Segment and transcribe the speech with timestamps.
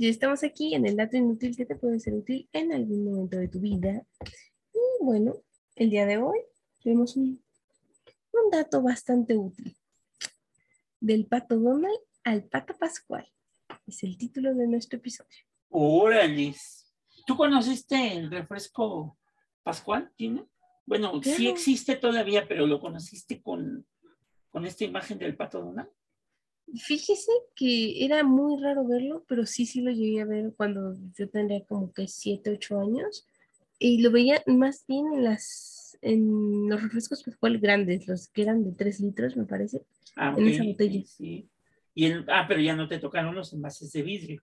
[0.00, 3.36] Ya estamos aquí en el dato inútil que te puede ser útil en algún momento
[3.36, 4.02] de tu vida.
[4.72, 5.42] Y bueno,
[5.76, 6.38] el día de hoy
[6.82, 7.44] tenemos un,
[8.32, 9.76] un dato bastante útil.
[11.00, 13.28] Del pato Donald al pato Pascual.
[13.86, 15.36] Es el título de nuestro episodio.
[15.68, 16.54] Órale.
[17.26, 19.18] ¿Tú conociste el refresco
[19.62, 20.42] Pascual, Tina?
[20.86, 23.86] Bueno, sí existe todavía, pero lo conociste con,
[24.48, 25.90] con esta imagen del pato Donald.
[26.76, 31.28] Fíjese que era muy raro verlo, pero sí, sí lo llegué a ver cuando yo
[31.28, 33.26] tendría como que 7, 8 años.
[33.78, 38.64] Y lo veía más bien en las en los refrescos Pascual grandes, los que eran
[38.64, 39.82] de 3 litros, me parece.
[40.16, 41.02] Ah, En esa botella.
[41.04, 41.48] Sí.
[41.94, 44.42] Y el, ah, pero ya no te tocaron los envases de vidrio.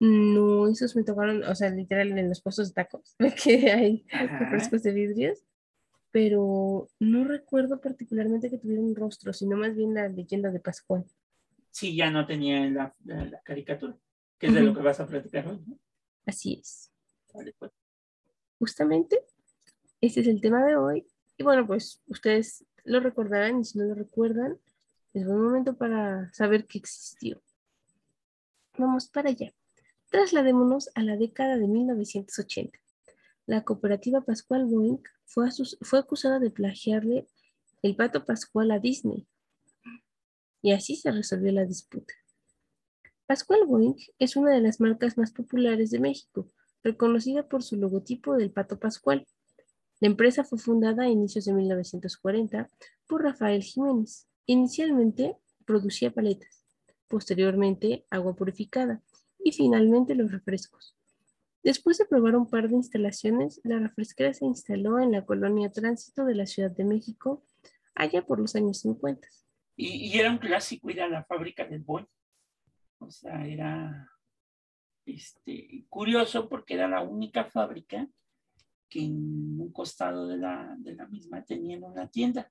[0.00, 4.38] No, esos me tocaron, o sea, literal en los puestos de tacos, que hay Ajá.
[4.38, 5.44] refrescos de vidrios,
[6.10, 11.04] pero no recuerdo particularmente que tuvieran un rostro, sino más bien la leyenda de Pascual.
[11.74, 13.98] Sí, ya no tenía la, la- la caricatura,
[14.38, 15.60] que es de lo que vas a platicar hoy.
[15.66, 15.76] ¿no?
[16.24, 16.92] Así es.
[17.34, 17.72] Vale, pues.
[18.60, 19.24] Justamente,
[20.00, 21.04] este es el tema de hoy.
[21.36, 24.56] Y bueno, pues ustedes lo recordarán y si no lo recuerdan,
[25.14, 27.42] es buen momento para saber que existió.
[28.78, 29.52] Vamos para allá.
[30.10, 32.78] Trasladémonos a la década de 1980.
[33.46, 35.48] La cooperativa Pascual Boeing fue,
[35.80, 37.26] fue acusada de plagiarle
[37.82, 39.26] el pato Pascual a Disney.
[40.64, 42.14] Y así se resolvió la disputa.
[43.26, 46.48] Pascual Boeing es una de las marcas más populares de México,
[46.82, 49.26] reconocida por su logotipo del pato Pascual.
[50.00, 52.70] La empresa fue fundada a inicios de 1940
[53.06, 54.26] por Rafael Jiménez.
[54.46, 56.64] Inicialmente producía paletas,
[57.08, 59.02] posteriormente agua purificada
[59.38, 60.96] y finalmente los refrescos.
[61.62, 66.24] Después de probar un par de instalaciones, la refresquera se instaló en la colonia Tránsito
[66.24, 67.42] de la Ciudad de México
[67.94, 69.28] allá por los años 50.
[69.76, 72.06] Y, y era un clásico ir a la fábrica del Boeing.
[72.98, 74.10] O sea, era
[75.04, 78.08] este, curioso porque era la única fábrica
[78.88, 82.50] que en un costado de la, de la misma tenían una tienda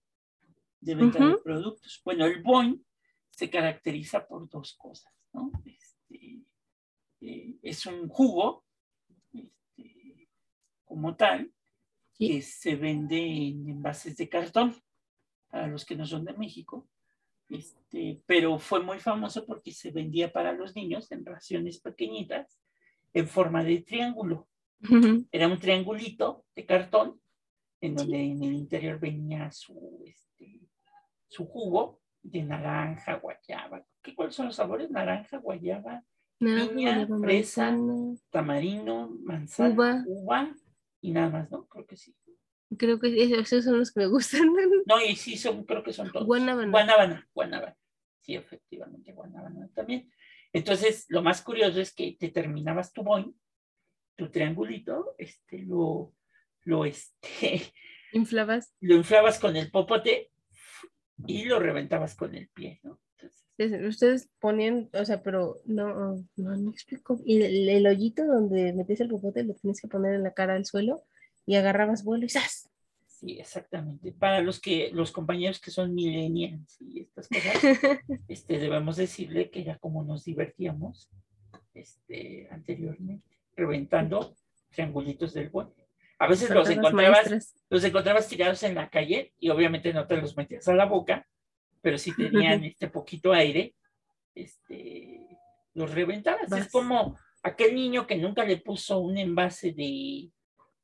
[0.82, 2.02] de venta de productos.
[2.04, 2.84] Bueno, el Boeing
[3.30, 5.52] se caracteriza por dos cosas, ¿no?
[5.66, 6.44] Este,
[7.22, 8.66] eh, es un jugo
[9.32, 10.30] este,
[10.84, 11.54] como tal
[12.14, 12.28] Sí.
[12.30, 14.76] que se vende en envases de cartón
[15.50, 16.88] para los que no son de México.
[17.54, 22.60] Este, pero fue muy famoso porque se vendía para los niños en raciones pequeñitas
[23.14, 24.48] en forma de triángulo.
[25.32, 27.22] Era un triangulito de cartón
[27.80, 30.60] en donde en el interior venía su, este,
[31.30, 33.86] su jugo de naranja, guayaba.
[34.02, 34.90] ¿Qué, ¿Cuáles son los sabores?
[34.90, 36.04] Naranja, guayaba,
[36.40, 37.72] Piña, fresa.
[37.72, 38.16] manzana.
[38.30, 40.04] tamarino, manzana, Uva.
[40.08, 40.56] uva
[41.02, 41.66] y nada más, ¿no?
[41.68, 42.14] Creo que sí.
[42.78, 44.42] Creo que esos son los que me gustan.
[44.86, 46.26] No, y sí, son, creo que son todos.
[46.26, 46.72] Guanábana.
[46.72, 47.78] Guanábana, guanábana.
[48.22, 50.12] Sí, efectivamente, guanábana también.
[50.52, 53.36] Entonces, lo más curioso es que te terminabas tu boing,
[54.16, 56.14] tu triangulito, este, lo,
[56.64, 57.62] lo, este,
[58.14, 58.74] Inflabas.
[58.80, 60.32] lo inflabas con el popote
[61.26, 63.00] y lo reventabas con el pie, ¿no?
[63.58, 67.20] Entonces, Ustedes ponían, o sea, pero no, no, no explico.
[67.26, 70.56] Y el, el hoyito donde metías el popote lo tienes que poner en la cara
[70.56, 71.04] al suelo
[71.46, 72.70] y agarrabas vuelo y ¡zas!
[73.24, 74.12] sí, exactamente.
[74.12, 77.54] Para los que, los compañeros que son millennials y estas cosas,
[78.28, 81.10] este, debemos decirle que ya como nos divertíamos
[81.74, 84.36] este, anteriormente, reventando
[84.70, 85.70] triangulitos del buen.
[86.20, 87.56] A veces los encontrabas, maestras.
[87.70, 91.28] los encontrabas tirados en la calle y obviamente no te los metías a la boca,
[91.82, 93.74] pero si tenían este poquito aire,
[94.36, 95.38] este,
[95.74, 96.50] los reventabas.
[96.50, 96.62] Vas.
[96.62, 100.30] Es como aquel niño que nunca le puso un envase de,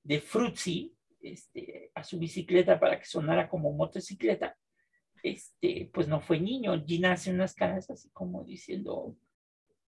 [0.10, 4.58] de frutzi este, a su bicicleta para que sonara como motocicleta,
[5.22, 6.84] este, pues no fue niño.
[6.84, 9.16] Gina hace unas caras así como diciendo,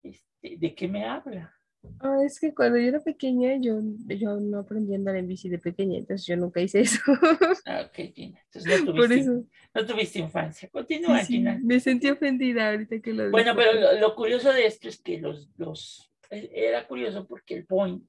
[0.03, 1.53] este, ¿de qué me habla?
[2.01, 3.79] Ah, es que cuando yo era pequeña, yo,
[4.09, 7.01] yo no aprendí a andar en bici de pequeña, entonces yo nunca hice eso.
[7.67, 8.41] Ah, ok, Gina.
[8.45, 9.45] Entonces no Por tuviste, eso.
[9.75, 10.69] no tuviste infancia.
[10.71, 11.61] Continúa, Sí, Gina.
[11.63, 15.19] me sentí ofendida ahorita que lo Bueno, pero lo, lo curioso de esto es que
[15.19, 18.01] los, los, e- era curioso porque el Boeing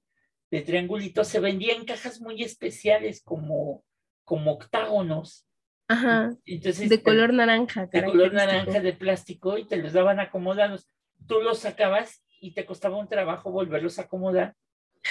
[0.51, 3.83] de triangulito se vendía en cajas muy especiales como,
[4.23, 5.45] como octágonos.
[5.89, 7.85] Ajá, Entonces, de color naranja.
[7.87, 10.87] de color naranja de plástico y te los daban acomodados.
[11.27, 14.55] Tú los sacabas y te costaba un trabajo volverlos a acomodar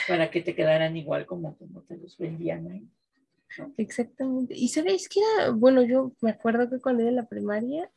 [0.06, 2.88] para que te quedaran igual como, como te los vendían ahí.
[3.76, 4.54] Exactamente.
[4.54, 7.90] Y sabéis que era, bueno, yo me acuerdo que cuando era en la primaria,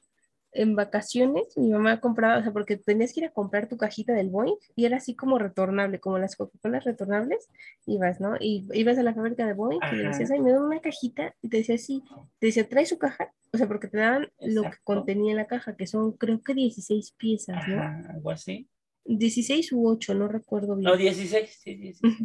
[0.51, 4.13] en vacaciones, mi mamá compraba, o sea, porque tenías que ir a comprar tu cajita
[4.13, 7.47] del Boeing y era así como retornable, como las Coca-Colas retornables,
[7.85, 8.35] ibas, ¿no?
[8.39, 10.09] Y ibas a la fábrica de Boeing y le Ajá.
[10.11, 12.03] decías, ay, me dan una cajita, y te decía, sí,
[12.39, 14.83] te decía, trae su caja, o sea, porque te daban lo que Exacto.
[14.83, 17.81] contenía la caja, que son creo que 16 piezas, ¿no?
[17.81, 18.67] Ajá, algo así.
[19.05, 20.89] 16 u 8, no recuerdo bien.
[20.91, 22.15] No, 16, sí, 16.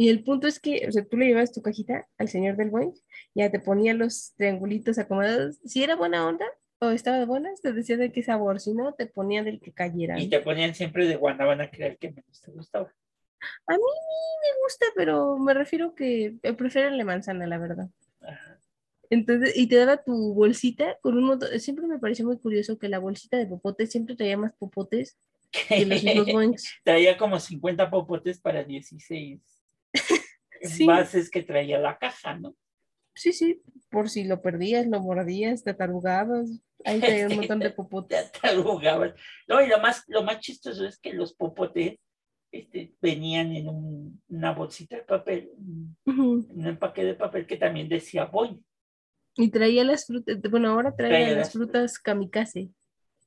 [0.00, 2.70] Y el punto es que, o sea, tú le llevas tu cajita al señor del
[2.70, 2.92] Boeing,
[3.34, 5.58] ya te ponía los triangulitos acomodados.
[5.64, 6.46] Si era buena onda
[6.80, 9.72] o estaba de buenas, te decía de qué sabor, si no, te ponía del que
[9.72, 10.18] cayera.
[10.20, 12.92] Y te ponían siempre de guanábana, que era el que menos te gustaba.
[13.66, 17.88] A mí me gusta, pero me refiero que eh, prefiero la manzana, la verdad.
[18.20, 18.58] Ajá.
[19.10, 21.58] Entonces, y te daba tu bolsita con un montón.
[21.60, 25.18] Siempre me pareció muy curioso que la bolsita de popotes siempre traía más popotes
[25.50, 26.64] que los mismos.
[26.84, 29.40] Traía como 50 popotes para 16
[30.62, 30.86] Sí.
[30.86, 32.54] bases que traía la caja, ¿no?
[33.18, 33.60] Sí, sí,
[33.90, 36.48] por si lo perdías, lo mordías, te tarugabas.
[36.84, 38.26] Ahí traía un montón de Te popotes.
[38.28, 39.14] atarugabas.
[39.48, 41.96] No, y lo más, lo más chistoso es que los popotes
[42.52, 46.46] este, venían en un- una bolsita de papel, un Ujú.
[46.48, 48.62] un empaque de papel que también decía Boy.
[49.36, 52.70] Y traía las frutas, bueno, ahora trae Traía las las frutas kamikaze.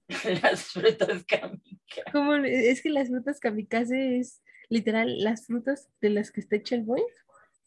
[0.44, 2.12] Las frutas kamika.
[2.12, 6.76] ¿Cómo Es que las frutas kamikaze es literal las frutas de las que está hecho
[6.76, 7.06] el Boeing,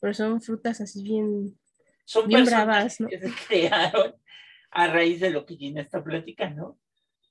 [0.00, 1.58] pero son frutas así bien.
[2.04, 3.08] Son Bien bravas, ¿no?
[3.08, 4.14] que se crearon
[4.70, 6.78] a raíz de lo que Gina está platicando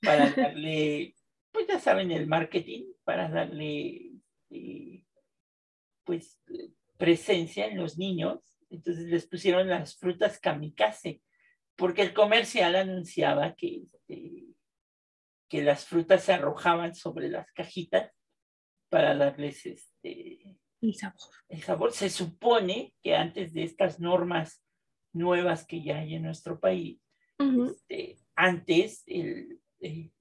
[0.02, 1.16] para darle,
[1.52, 4.14] pues ya saben, el marketing, para darle
[4.50, 5.04] eh,
[6.04, 6.40] pues
[6.98, 8.40] presencia en los niños.
[8.70, 11.22] Entonces les pusieron las frutas kamikaze,
[11.76, 14.46] porque el comercial anunciaba que, este,
[15.50, 18.12] que las frutas se arrojaban sobre las cajitas
[18.90, 21.30] para darles este, El sabor.
[21.50, 21.92] el sabor.
[21.92, 24.63] Se supone que antes de estas normas
[25.14, 27.00] nuevas que ya hay en nuestro país,
[27.40, 30.12] este, antes el, el,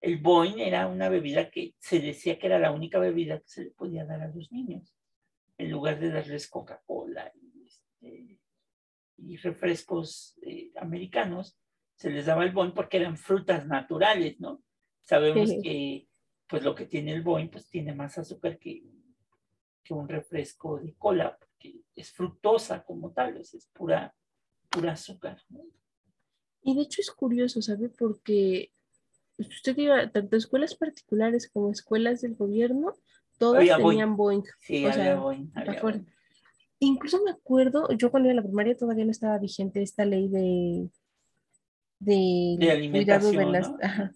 [0.00, 0.22] el
[0.58, 4.04] era una bebida que se decía que era la única bebida que se le podía
[4.04, 4.94] dar a los niños,
[5.58, 8.38] en lugar de darles Coca-Cola y, este,
[9.18, 11.58] y refrescos eh, americanos,
[11.96, 14.62] se les daba el Boing porque eran frutas naturales, ¿no?
[15.02, 15.60] Sabemos Sí.
[15.62, 16.06] que
[16.46, 18.82] pues lo que tiene el Boing pues tiene más azúcar que,
[19.84, 24.14] que un refresco de cola, porque es fructosa como tal, o sea, es pura,
[24.70, 25.60] pura azúcar, ¿no?
[26.62, 27.88] Y de hecho es curioso, ¿sabe?
[27.88, 28.70] Porque
[29.38, 32.94] usted iba tanto escuelas particulares como escuelas del gobierno,
[33.38, 34.44] todas Había tenían Boeing.
[34.60, 35.16] Sí, O había sea.
[35.16, 35.52] Boing.
[36.78, 40.28] Incluso me acuerdo, yo cuando iba a la primaria todavía no estaba vigente esta ley
[40.28, 40.88] de,
[41.98, 43.70] de, De cuidado de alimentación, las...
[43.70, 43.78] ¿no?
[43.82, 44.12] Ajá.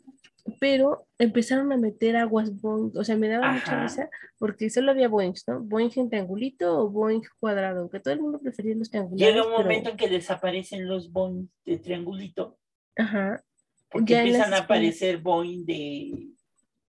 [0.61, 5.08] Pero empezaron a meter aguas Boeing, o sea, me daba mucha risa porque solo había
[5.08, 5.61] Boeings, ¿no?
[5.61, 9.26] Boeing en triangulito o Boeing cuadrado, que todo el mundo prefería los triangulares.
[9.35, 12.58] Llega un pero- momento en que desaparecen los Boeing de triangulito,
[12.96, 13.43] Ajá,
[13.91, 16.29] porque Ya empiezan a aparecer Boeing de,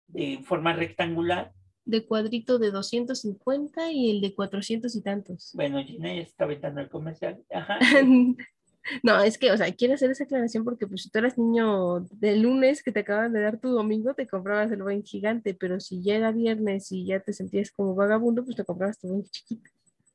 [0.08, 1.54] de forma rectangular.
[1.86, 5.52] de cuadrito de 250 y el de 400 y tantos.
[5.54, 7.44] Bueno, Gina ya está aventando el comercial.
[7.52, 7.78] Ajá.
[9.02, 12.02] No, es que, o sea, quiero hacer esa aclaración porque pues si tú eras niño
[12.12, 15.80] de lunes que te acaban de dar tu domingo, te comprabas el buen gigante, pero
[15.80, 19.24] si ya era viernes y ya te sentías como vagabundo, pues te comprabas tu buen
[19.24, 19.70] chiquito.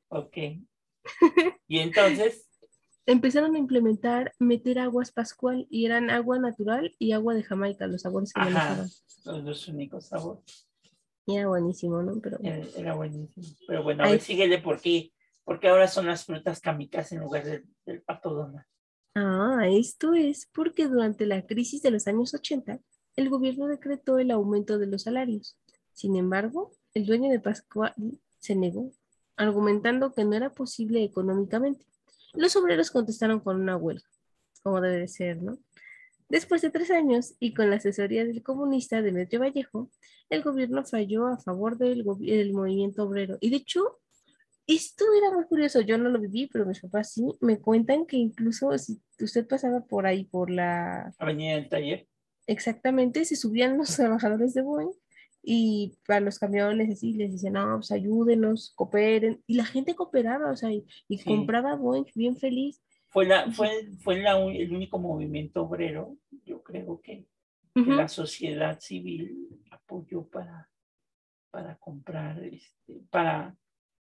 [0.09, 0.37] Ok.
[1.67, 2.49] Y entonces,
[3.09, 8.03] Empezaron a implementar meter aguas pascual y eran agua natural y agua de Jamaica, los
[8.03, 8.51] sabores que Ajá.
[8.51, 9.45] manejaban.
[9.45, 10.67] los únicos sabores.
[11.25, 12.19] Era buenísimo, ¿no?
[12.21, 13.47] Pero Era, era buenísimo.
[13.67, 15.11] Pero bueno, a ver, síguele por qué.
[15.49, 18.67] Porque ahora son las frutas kamikaze en lugar del, del pato Donald.
[19.15, 22.79] Ah, esto es porque durante la crisis de los años 80,
[23.15, 25.57] el gobierno decretó el aumento de los salarios.
[25.91, 27.95] Sin embargo, el dueño de Pascual
[28.37, 28.91] se negó,
[29.37, 31.83] argumentando que no era posible económicamente.
[32.35, 34.07] Los obreros contestaron con una huelga,
[34.61, 35.57] como debe de ser, ¿no?
[36.29, 39.89] Después de tres años y con la asesoría del comunista Demetrio Vallejo,
[40.29, 43.39] el gobierno falló a favor del, del movimiento obrero.
[43.41, 43.97] Y de hecho,
[44.75, 48.17] esto era muy curioso, yo no lo viví, pero mis papás sí, me cuentan que
[48.17, 52.07] incluso si usted pasaba por ahí, por la, Avenida del Taller.
[52.47, 54.91] exactamente, se subían los trabajadores de Boeing
[55.41, 60.51] y a los camiones así les decían, no, pues ayúdenos, cooperen, y la gente cooperaba,
[60.51, 61.25] o sea, y, y Sí.
[61.25, 62.81] compraba Boeing bien feliz.
[63.07, 67.25] Fue, la, fue, fue la el único movimiento obrero, yo creo que,
[67.73, 67.91] que Ujú.
[67.91, 70.69] la sociedad civil apoyó para,
[71.49, 73.55] para comprar, este, para,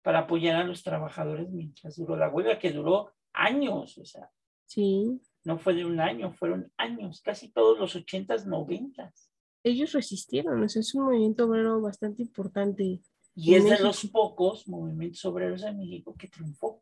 [0.01, 4.29] para apoyar a los trabajadores mientras duró la huelga, que duró años, o sea,
[4.65, 9.29] Sí, no fue de un año, fueron años, casi todos los ochentas, noventas.
[9.63, 13.01] ellos resistieron, o sea, es un movimiento obrero bastante importante.
[13.35, 14.11] Y es de los México.
[14.11, 16.81] pocos movimientos obreros en México que triunfó.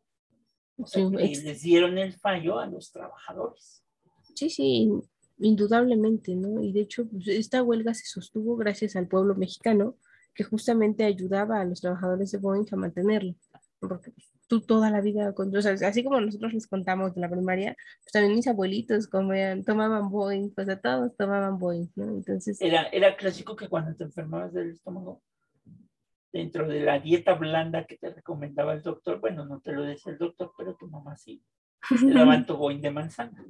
[0.76, 3.84] O sea, Sí, que les dieron el fallo a los trabajadores.
[4.34, 4.90] Sí, sí,
[5.38, 6.62] indudablemente, ¿no?
[6.62, 9.96] Y de hecho, pues, esta huelga se sostuvo gracias al pueblo mexicano,
[10.34, 13.34] que justamente ayudaba a los trabajadores de Boeing a mantenerlo,
[13.80, 17.20] porque pues, tú toda la vida, con, o sea, así como nosotros les contamos de
[17.20, 22.16] la primaria, pues también mis abuelitos comían, tomaban Boeing, pues a todos tomaban Boeing, ¿no?
[22.16, 22.60] Entonces...
[22.60, 25.22] Era, era clásico que cuando te enfermabas del estómago,
[26.32, 30.12] dentro de la dieta blanda que te recomendaba el doctor, bueno, no te lo decía
[30.12, 31.42] el doctor, pero tu mamá sí,
[31.88, 33.44] te daban tu Boeing de manzana.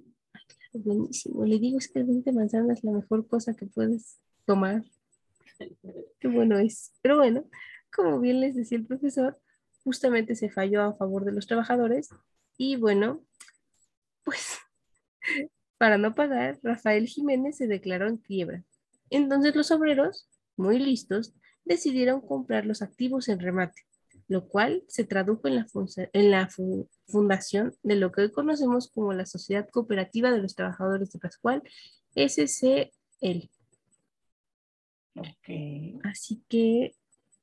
[0.72, 4.20] Buenísimo, le digo, es que el Boeing de manzana es la mejor cosa que puedes
[4.44, 4.84] tomar.
[6.20, 6.92] Qué bueno es.
[7.02, 7.44] Pero bueno,
[7.94, 9.38] como bien les decía el profesor,
[9.84, 12.10] justamente se falló a favor de los trabajadores
[12.56, 13.24] y bueno,
[14.24, 14.58] pues
[15.78, 18.64] para no pagar, Rafael Jiménez se declaró en quiebra.
[19.08, 23.82] Entonces los obreros, muy listos, decidieron comprar los activos en remate,
[24.28, 25.56] lo cual se tradujo en
[26.30, 26.48] la,
[27.08, 31.62] fundación de lo que hoy conocemos como la Sociedad Cooperativa de los Trabajadores de Pascual,
[32.14, 33.48] SCL.
[35.20, 35.98] Okay.
[36.04, 36.94] Así que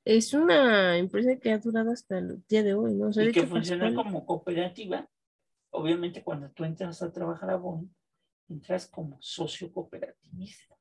[0.03, 3.09] es una empresa que ha durado hasta el día de hoy, ¿no?
[3.09, 5.07] y que funciona como cooperativa.
[5.69, 7.93] Obviamente cuando tú entras a trabajar a Bonn,
[8.49, 10.75] entras como socio cooperativista.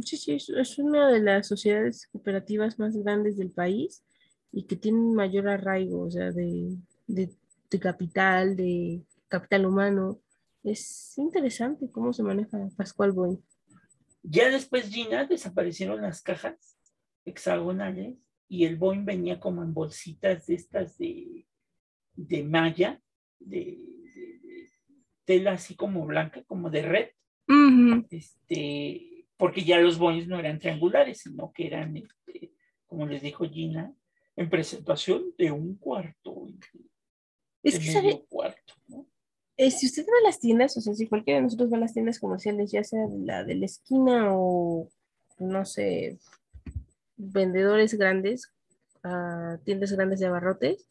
[0.00, 4.02] Sí, sí, es, una de las sociedades cooperativas más grandes del país
[4.50, 6.76] y que tienen mayor arraigo, o sea, de,
[7.06, 7.30] de,
[7.70, 10.20] de capital, de capital humano.
[10.64, 13.42] Es interesante cómo se maneja Pascual Boeing.
[14.30, 16.78] Ya después, Gina, desaparecieron las cajas
[17.24, 18.16] hexagonales
[18.48, 21.46] y el Boeing venía como en bolsitas de estas de,
[22.14, 23.00] de malla,
[23.38, 23.78] de,
[25.24, 27.08] tela así como blanca, como de red.
[28.10, 32.52] este, porque ya los Boeings no eran triangulares, sino que eran, este,
[32.86, 33.94] como les dijo Gina,
[34.36, 36.46] en presentación de un cuarto.
[37.62, 38.57] Es que sabe, cuarto,
[39.58, 41.80] eh, si usted va a las tiendas, o sea, si cualquiera de nosotros va a
[41.80, 44.88] las tiendas comerciales, ya sea la de la esquina o,
[45.40, 46.18] no sé,
[47.16, 48.52] vendedores grandes,
[49.02, 50.86] a tiendas grandes de abarrotes,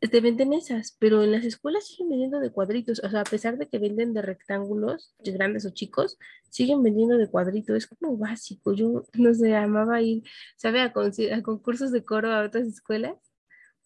[0.00, 3.56] te venden esas, pero en las escuelas siguen vendiendo de cuadritos, o sea, a pesar
[3.56, 6.18] de que venden de rectángulos, grandes o chicos,
[6.50, 10.22] siguen vendiendo de cuadritos, es como básico, yo no sé, amaba ir,
[10.56, 10.80] ¿sabe?
[10.80, 13.16] A, a concursos de coro a otras escuelas,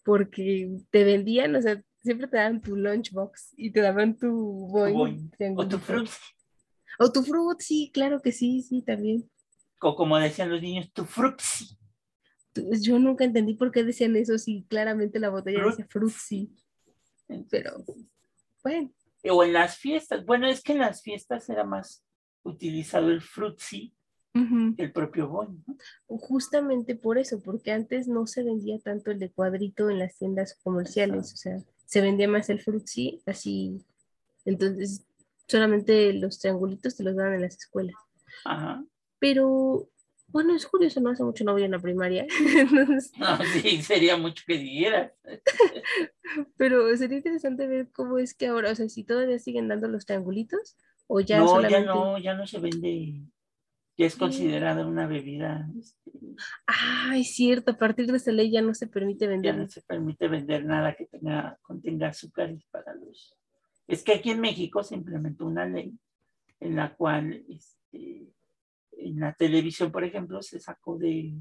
[0.04, 4.31] porque te vendían, o sea, siempre te daban tu lunchbox y te daban tu
[4.69, 5.31] boing.
[5.57, 6.11] O tu fruit.
[6.99, 9.29] O tu fruit, sí, claro que sí, sí, también
[9.79, 11.77] como decían los niños, tu frutzi.
[12.81, 16.51] Yo nunca entendí por qué decían eso si claramente la botella decía frutzi.
[17.51, 17.85] Pero,
[18.63, 18.91] bueno.
[19.29, 20.25] O en las fiestas.
[20.25, 22.05] Bueno, es que en las fiestas era más
[22.43, 23.93] utilizado el frutzi
[24.77, 25.63] que el propio bono.
[26.07, 30.59] Justamente por eso, porque antes no se vendía tanto el de cuadrito en las tiendas
[30.63, 33.85] comerciales, o sea, se vendía más el frutzi, así.
[34.45, 35.07] Entonces,
[35.47, 37.97] solamente los triangulitos te los daban en las escuelas.
[38.45, 38.85] Ajá.
[39.19, 39.88] Pero
[40.28, 42.26] bueno, es curioso, no hace mucho no voy en la primaria.
[43.19, 45.14] No, sí, sería mucho que diera.
[46.57, 50.05] Pero sería interesante ver cómo es que ahora, o sea, si todavía siguen dando los
[50.05, 50.76] triangulitos
[51.07, 53.23] o ya no, ya no, ya no se vende,
[53.97, 55.69] ya es considerada una bebida.
[55.79, 56.11] Este,
[56.67, 59.55] ah, es cierto, a partir de esa ley ya no se permite vender.
[59.55, 63.37] Ya no se permite vender nada que tenga, contenga azúcares para los...
[63.87, 65.97] Es que aquí en México se implementó una ley
[66.61, 68.29] en la cual este,
[68.99, 71.35] en la televisión, por ejemplo, se sacó de,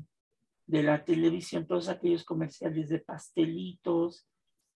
[0.67, 4.27] la televisión todos aquellos comerciales de pastelitos,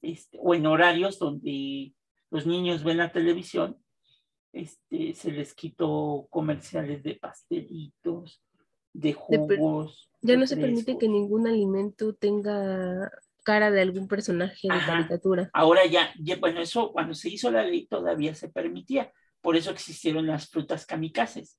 [0.01, 1.93] este, o en horarios donde
[2.31, 3.77] los niños ven la televisión,
[4.53, 8.41] este, se les quitó comerciales de pastelitos,
[8.93, 10.09] de jugos.
[10.21, 13.11] ya no se permite que ningún alimento tenga
[13.43, 15.49] cara de algún personaje de caricatura.
[15.53, 19.71] Ahora ya, ya, bueno, eso cuando se hizo la ley todavía se permitía, por eso
[19.71, 21.57] existieron las frutas kamikazes,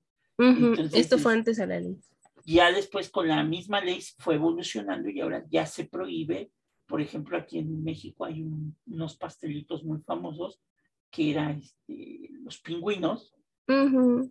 [0.92, 1.98] esto fue antes a la ley.
[2.44, 6.50] Ya después con la misma ley fue evolucionando y ahora ya se prohíbe.
[6.86, 8.44] Por ejemplo, aquí en México hay
[8.86, 10.60] unos pastelitos muy famosos
[11.10, 13.34] que eran este, los pingüinos,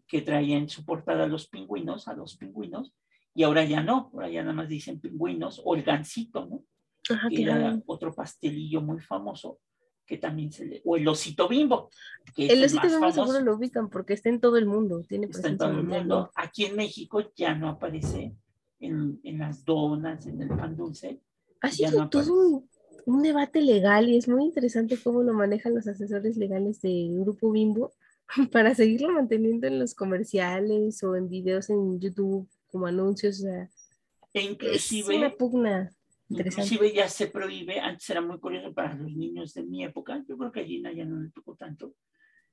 [0.05, 2.93] que traían su portada los pingüinos, a los pingüinos,
[3.33, 6.65] y ahora ya no, ahora ya nada más dicen pingüinos o el gansito, ¿no?
[7.29, 9.59] que era otro pastelillo muy famoso
[10.05, 11.89] que también se le, o el osito bimbo.
[12.35, 15.49] Que el osito bimbo seguro lo ubican porque está en todo el mundo, tiene está
[15.49, 16.31] en todo el mundo.
[16.33, 18.35] Aquí en México ya no aparece
[18.79, 21.21] en, en las donas, en el pan dulce.
[21.69, 22.63] Sido todo
[23.09, 27.51] un, debate legal y es muy interesante cómo lo manejan los asesores legales del grupo
[27.51, 27.91] Bimbo
[28.51, 33.39] para seguirlo manteniendo en los comerciales o en videos en YouTube como anuncios.
[33.39, 33.69] O sea,
[34.33, 35.91] e inclusive, es una pugna.
[36.29, 40.37] Inclusive ya se prohíbe, antes era muy curioso para los niños de mi época, yo
[40.37, 41.95] creo que a Gina ya no le tocó tanto,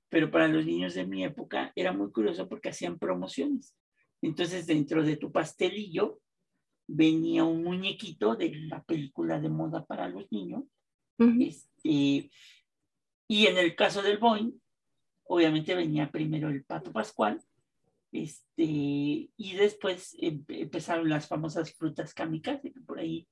[0.09, 3.77] pero para los niños de mi época era muy curioso porque hacían promociones.
[4.23, 6.21] Entonces dentro de tu pastelillo
[6.87, 10.65] venía un muñequito de la película de moda para los niños
[11.19, 12.31] este,
[13.29, 14.53] y en el caso del Boeing,
[15.25, 17.43] obviamente venía primero el pato pascual,
[18.13, 23.27] este, y después empezaron las famosas frutas kamikaze, que por ahí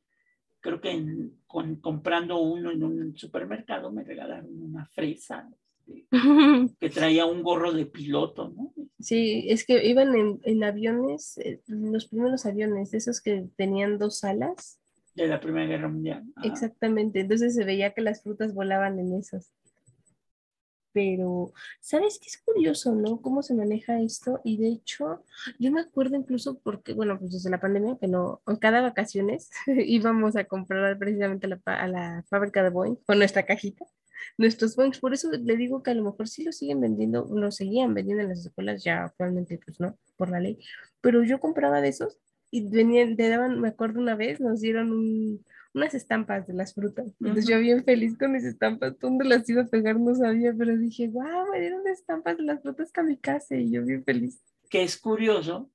[0.61, 5.49] creo que con, comprando uno en un supermercado me regalaron una fresa
[5.87, 6.06] este,
[6.80, 8.73] que traía un gorro de piloto, ¿no?
[9.04, 14.25] Sí, es que iban en, en aviones, eh, los primeros aviones, esos que tenían dos
[14.25, 14.78] alas.
[15.14, 16.25] De la Primera Guerra Mundial.
[16.42, 19.52] Exactamente, entonces se veía que las frutas volaban en esos
[20.94, 23.20] pero ¿sabes qué es curioso, no?
[23.20, 25.25] Cómo se maneja esto y de hecho
[25.58, 29.50] yo me acuerdo incluso porque, bueno, pues desde la pandemia que no, en cada vacaciones
[29.66, 33.84] íbamos a comprar precisamente a la, fábrica de Boeing con nuestra cajita,
[34.38, 37.50] nuestros Boeing, por eso le digo que a lo mejor sí lo siguen vendiendo, lo
[37.50, 40.59] seguían vendiendo en las escuelas, ya actualmente pues no, por la ley,
[41.00, 42.18] pero yo compraba de esos
[42.50, 45.44] y venían, te daban, me acuerdo una vez, nos dieron un,
[45.75, 47.12] unas estampas de las frutas.
[47.21, 49.99] Entonces yo bien feliz con mis estampas, ¿dónde las iba a pegar?
[49.99, 54.04] No sabía, pero dije, wow, me dieron estampas de las frutas kamikaze y yo bien
[54.04, 54.40] feliz.
[54.71, 55.71] Que es curioso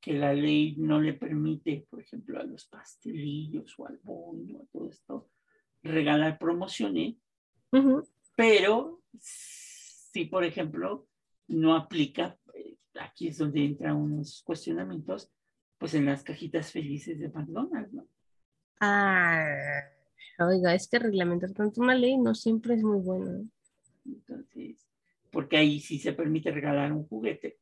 [0.00, 4.66] que la ley no le permite, por ejemplo, a los pastelillos o al bono, a
[4.72, 5.28] todo esto,
[5.82, 7.16] regalar promociones,
[8.36, 11.08] pero si, por ejemplo,
[11.48, 15.30] no aplica, eh, aquí es donde entran unos cuestionamientos,
[15.78, 18.06] pues en las cajitas felices de McDonald's, ¿no?
[18.80, 19.84] Ah,
[20.38, 23.48] oiga, es que reglamentar tanto una ley no siempre es muy bueno.
[24.04, 24.88] Entonces,
[25.30, 27.58] porque ahí sí se permite regalar un juguete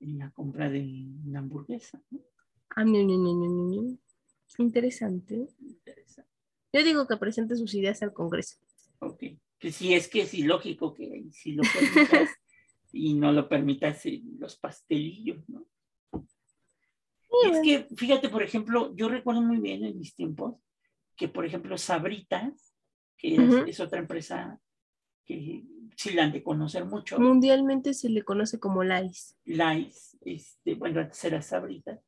[0.00, 0.80] en la compra de
[1.24, 2.00] una hamburguesa.
[2.10, 2.20] ¿no?
[2.70, 3.98] Ah, no, no, no, no, no.
[4.58, 5.48] Interesante.
[5.60, 6.30] Interesante.
[6.72, 8.58] Yo digo que presente sus ideas al Congreso.
[9.00, 9.24] Ok.
[9.58, 12.30] Que sí, es que es ilógico que si lo permitas
[12.92, 14.02] y no lo permitas
[14.38, 15.66] los pastelillos, ¿no?
[17.44, 20.56] es que, fíjate, por ejemplo, yo recuerdo muy bien en mis tiempos
[21.16, 22.74] que, por ejemplo, Sabritas,
[23.16, 23.36] que
[23.66, 24.60] es, otra empresa
[25.24, 25.64] que
[25.96, 27.18] sí la han de conocer mucho.
[27.18, 29.36] Mundialmente se le conoce como Lais.
[29.44, 32.00] Lais, este, bueno, antes era Sabritas.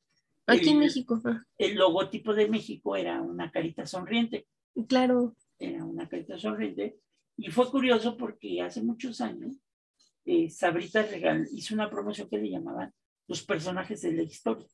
[0.46, 1.20] Aquí en México.
[1.58, 4.46] El logotipo de México era una carita sonriente.
[4.88, 5.34] Claro.
[5.58, 6.98] Era una sonriente.
[7.36, 9.56] Y fue curioso porque hace muchos años
[10.24, 11.08] eh, Sabritas
[11.52, 12.92] hizo una promoción que le llamaban
[13.26, 14.66] los personajes de la historia.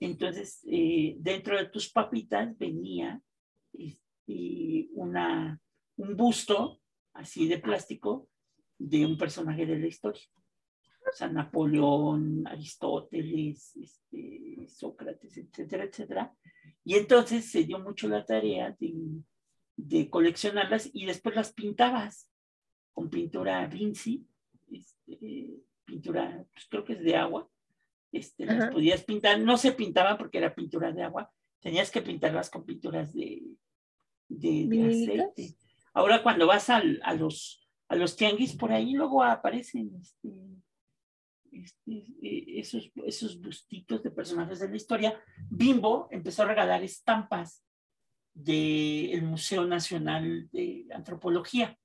[0.00, 3.20] Entonces, eh, dentro de tus papitas venía
[3.72, 5.60] este, una,
[5.96, 6.80] un busto
[7.14, 8.28] así de plástico
[8.78, 10.22] de un personaje de la historia.
[11.10, 16.34] O sea, Napoleón, Aristóteles, este, Sócrates, etcétera, etcétera.
[16.84, 18.94] Y entonces se dio mucho la tarea de,
[19.88, 22.30] de coleccionarlas y después las pintabas
[22.92, 24.26] con pintura Vinci,
[24.70, 27.48] este, pintura, pues creo que es de agua,
[28.12, 32.50] este, las podías pintar, no se pintaban porque era pintura de agua, tenías que pintarlas
[32.50, 33.42] con pinturas de,
[34.28, 35.56] de, aceite.
[35.94, 40.30] Ahora cuando vas a, los, a los tianguis por ahí, luego aparecen este,
[41.50, 45.22] este, esos, esos bustitos de personajes de la historia.
[45.48, 47.64] Bimbo empezó a regalar estampas
[48.38, 51.76] del Museo Nacional de Antropología.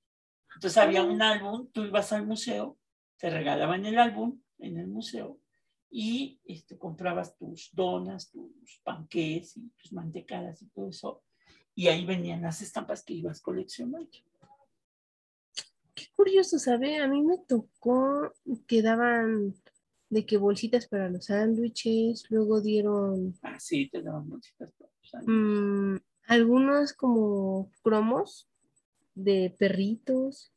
[0.55, 2.77] Entonces había un álbum, tú ibas al museo,
[3.17, 5.39] te regalaban el álbum en el museo
[5.89, 11.23] y este, comprabas tus donas, tus panqués y tus mantecadas y todo eso.
[11.75, 14.09] Y ahí venían las estampas que ibas coleccionando.
[15.95, 16.97] Qué curioso, ¿sabe?
[16.97, 18.31] A mí me tocó
[18.67, 19.55] que daban
[20.09, 23.33] de que bolsitas para los sándwiches, luego dieron...
[23.41, 25.35] Ah, sí, te daban bolsitas para los sándwiches.
[25.35, 28.49] Mm, algunos como cromos
[29.15, 30.51] de perritos.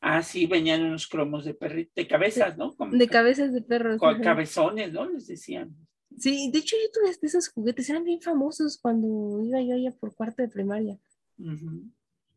[0.00, 2.76] Ah, sí, venían unos cromos de perrito, de cabezas, ¿no?
[2.92, 3.98] de cabezas de perros.
[3.98, 5.08] Con cabezones, ¿no?
[5.08, 5.74] Les decían.
[6.16, 10.14] Sí, de hecho yo tuve esos juguetes, eran bien famosos cuando iba yo allá por
[10.14, 10.98] cuarto de primaria.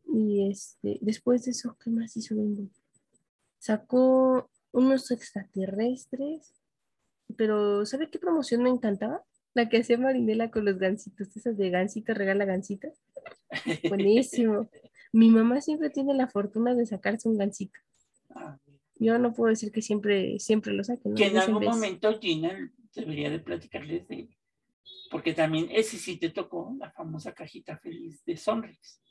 [0.06, 2.68] Y este, después de eso, ¿qué más hizo Bimbo?
[3.58, 6.52] Sacó unos extraterrestres,
[7.36, 9.24] pero ¿sabe qué promoción me encantaba?
[9.54, 13.02] La que hacía Marinela con los gansitos, esas de gansito regala gansitas.
[13.88, 14.70] Buenísimo.
[15.12, 17.78] Mi mamá siempre tiene la fortuna de sacarse un gancito.
[18.30, 18.58] Ah,
[18.94, 21.12] Yo no puedo decir que siempre, siempre lo saque.
[21.14, 24.34] Que en algún momento Gina debería de platicarles de...
[25.10, 29.02] Porque también ese sí te tocó, la famosa cajita feliz de Sonrix.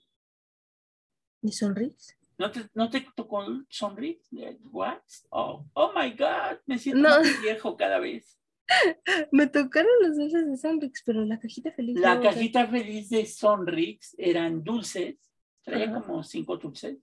[1.41, 2.17] ¿De Sonrix?
[2.39, 4.27] ¿No te, ¿No te tocó Sonrix?
[4.71, 5.01] ¿What?
[5.29, 8.40] Oh, oh my God, me siento más viejo cada vez.
[9.31, 11.99] Me tocaron los dulces de Sonrix, pero la cajita feliz.
[11.99, 15.31] La cajita feliz de Sonrix eran dulces
[15.63, 16.97] traía como cinco dulces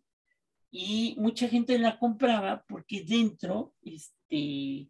[0.70, 4.88] y mucha gente la compraba porque dentro este,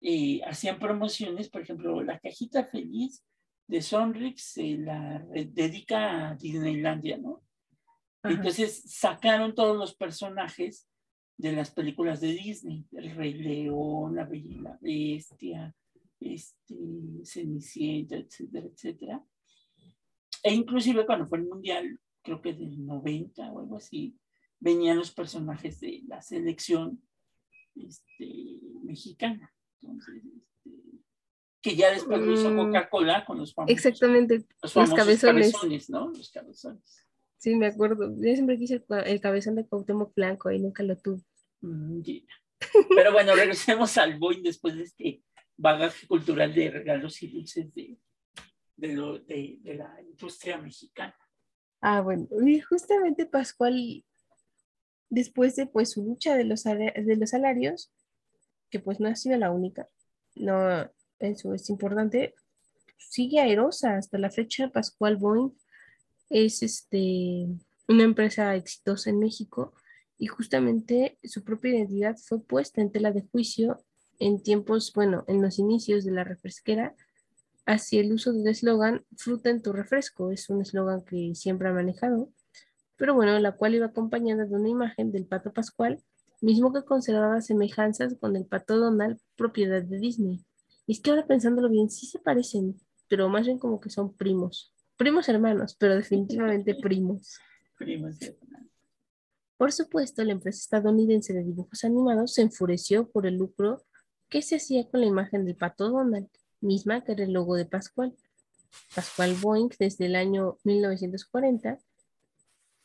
[0.00, 3.24] eh, hacían promociones, por ejemplo, la cajita feliz
[3.68, 7.42] de Sonrix se la dedica a Disneylandia, ¿no?
[8.22, 8.34] Ajá.
[8.34, 10.88] Entonces sacaron todos los personajes
[11.36, 15.74] de las películas de Disney, El Rey León, La Bella y la Bestia,
[16.20, 16.74] este,
[17.24, 19.24] Cenicienta, etcétera, etcétera.
[20.42, 24.16] E inclusive cuando fue el Mundial, creo que del 90 o algo así,
[24.58, 27.02] venían los personajes de la selección
[27.74, 29.52] este, mexicana.
[29.82, 30.70] Entonces, este,
[31.62, 32.56] que ya después lo hizo Mm.
[32.56, 35.52] Coca-Cola con los famosos, Exactamente, los los famosos cabezones.
[35.52, 36.08] cabezones, ¿no?
[36.10, 37.06] Los cabezones.
[37.38, 38.14] Sí, me acuerdo.
[38.16, 41.22] Yo siempre quise el cabezón de Cuauhtémoc Blanco y nunca lo tuve.
[41.60, 42.22] Mm, yeah.
[42.94, 45.22] Pero bueno, regresemos al Boeing después de este
[45.56, 47.98] bagaje cultural de regalos y dulces de,
[48.76, 51.16] de, la industria mexicana.
[51.80, 54.04] Ah, bueno, y justamente Pascual,
[55.08, 57.92] después de pues su lucha de los, de los salarios,
[58.70, 59.88] que pues no ha sido la única,
[60.34, 62.34] no, eso es importante,
[62.98, 64.68] sigue airosa hasta la fecha.
[64.68, 65.52] Pascual Boeing
[66.30, 67.46] es este,
[67.88, 69.74] una empresa exitosa en México
[70.18, 73.78] y justamente su propia identidad fue puesta en tela de juicio
[74.18, 76.94] en tiempos, bueno, en los inicios de la refresquera
[77.66, 80.30] hacia el uso del eslogan Fruta en tu refresco.
[80.30, 82.30] Es un eslogan que siempre ha manejado,
[82.96, 86.02] pero bueno, la cual iba acompañada de una imagen del pato Pascual,
[86.40, 90.44] mismo que conservaba semejanzas con el pato Donald, propiedad de Disney.
[90.86, 92.76] Y es que ahora pensándolo bien, sí se parecen,
[93.08, 94.72] pero más bien como que son primos.
[94.96, 97.38] Primos hermanos, pero definitivamente primos.
[97.76, 98.38] Primos de-
[99.56, 103.82] Por supuesto, la empresa estadounidense de dibujos animados se enfureció por el lucro
[104.28, 106.28] que se hacía con la imagen del pato Donald,
[106.60, 108.14] misma que era el logo de Pascual.
[108.94, 111.78] Pascual Boeing desde el año 1940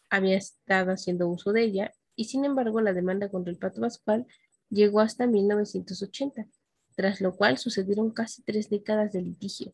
[0.10, 4.28] había estado haciendo uso de ella y sin embargo la demanda contra el pato Pascual
[4.70, 6.48] llegó hasta 1980,
[6.96, 9.74] tras lo cual sucedieron casi tres décadas de litigio.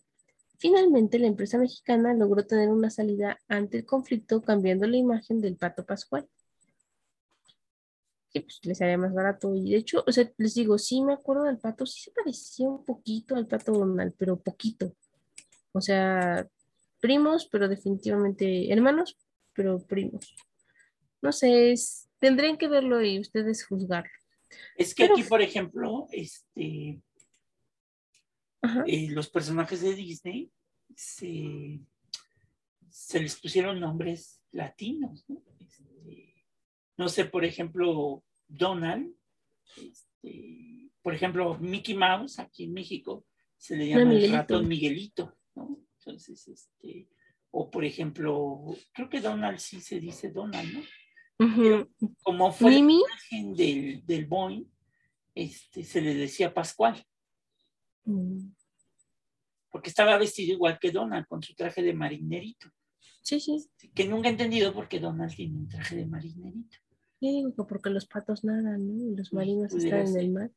[0.60, 5.56] Finalmente, la empresa mexicana logró tener una salida ante el conflicto cambiando la imagen del
[5.56, 6.27] pato Pascual
[8.31, 9.55] que pues les haría más barato.
[9.55, 12.67] Y de hecho, o sea, les digo, sí me acuerdo del pato, sí se parecía
[12.69, 14.95] un poquito al pato Donald, pero poquito.
[15.71, 16.47] O sea,
[16.99, 19.17] primos, pero definitivamente hermanos,
[19.53, 20.35] pero primos.
[21.21, 24.05] No sé, es- tendrían que verlo y ustedes juzgar.
[24.75, 27.01] Es que Pero- aquí, por ejemplo, este,
[28.87, 30.51] eh, los personajes de Disney
[30.95, 31.79] se,
[32.89, 35.41] se les pusieron nombres latinos, ¿no?
[35.59, 35.83] Este,
[36.97, 39.13] no sé, por ejemplo, Donald,
[39.77, 43.25] este, por ejemplo, Mickey Mouse, aquí en México,
[43.57, 45.79] se le llama el ratón Miguelito, ¿no?
[45.99, 47.07] Entonces, este,
[47.51, 51.88] o por ejemplo, creo que Donald sí se dice Donald, ¿no?
[52.23, 54.65] Como fue la imagen del, del Boeing,
[55.36, 57.05] este, se le decía Pascual,
[58.07, 58.53] Mm,
[59.69, 62.71] porque estaba vestido igual que Donald, con su traje de marinerito,
[63.21, 63.69] Sí, sí.
[63.93, 66.77] que nunca he entendido por qué Donald tiene un traje de marinerito.
[67.19, 69.12] Que porque los patos nadan, ¿no?
[69.12, 70.30] Y los marinos están en el ser.
[70.30, 70.51] mar.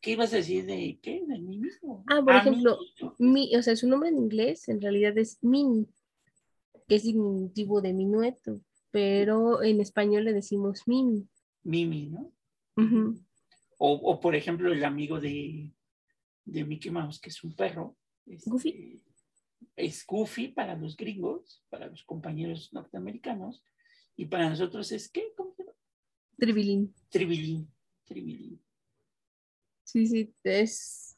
[0.00, 1.24] ¿Qué ibas a decir de qué?
[1.26, 2.04] ¿De mí mismo?
[2.06, 2.78] Ah, por ejemplo,
[3.18, 3.48] Mimi.
[3.48, 5.88] Mi, o sea, su nombre en inglés en realidad es Mini,
[6.86, 11.26] que es diminutivo de minueto, pero en español le decimos Mimi.
[11.62, 12.32] Mimi, ¿no?
[12.76, 13.18] Ujú.
[13.78, 15.72] O, o, por ejemplo, el amigo de,
[16.44, 17.96] de Mickey Mouse, que es un perro.
[18.26, 19.02] este, Goofy.
[19.74, 23.64] Es Goofy para los gringos, para los compañeros norteamericanos,
[24.16, 25.32] y para nosotros es ¿qué?
[25.36, 25.73] ¿Cómo se llama?
[26.38, 26.94] Tribilín.
[27.10, 27.68] Tribilín.
[28.04, 28.60] Tribilín.
[29.84, 31.16] Sí, sí, es.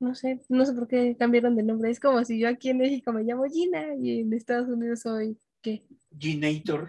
[0.00, 1.90] No sé, no sé por qué cambiaron de nombre.
[1.90, 5.36] Es como si yo aquí en México me llamo Gina y en Estados Unidos soy.
[5.60, 5.84] ¿Qué?
[6.16, 6.88] Ginator.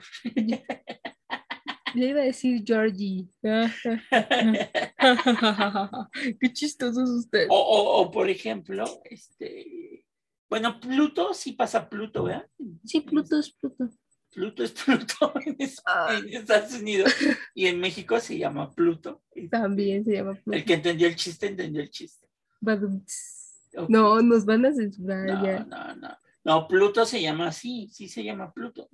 [1.96, 3.28] Le iba a decir Georgie.
[6.40, 7.48] Qué chistoso es usted.
[7.50, 10.06] O, o- o, por ejemplo, este,
[10.50, 12.48] bueno, Pluto sí pasa Pluto, ¿verdad?
[12.86, 13.90] Sí, Pluto es Pluto.
[14.32, 16.18] Pluto es Pluto en, Ah.
[16.18, 17.14] en Estados Unidos
[17.56, 19.24] y en México se llama Pluto.
[19.50, 20.66] También se llama El Pluto.
[20.66, 22.28] que entendió el chiste, entendió el chiste.
[23.88, 25.64] No, nos van a censurar no, ya.
[25.66, 26.18] no, no.
[26.44, 28.90] No, Pluto se llama así, sí se llama Pluto.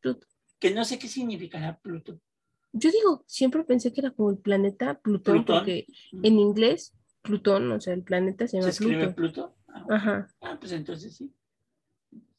[0.00, 0.26] Pluto.
[0.58, 2.18] Que no sé qué significará Pluto.
[2.72, 5.58] Yo digo, siempre pensé que era como el planeta Plutón, Plutón.
[5.60, 5.86] porque
[6.22, 9.14] en inglés, Plutón, o sea, el planeta se ¿Se llama escribe Pluto.
[9.14, 9.56] Pluto?
[9.68, 11.32] Ah, Ajá, ah, pues entonces sí.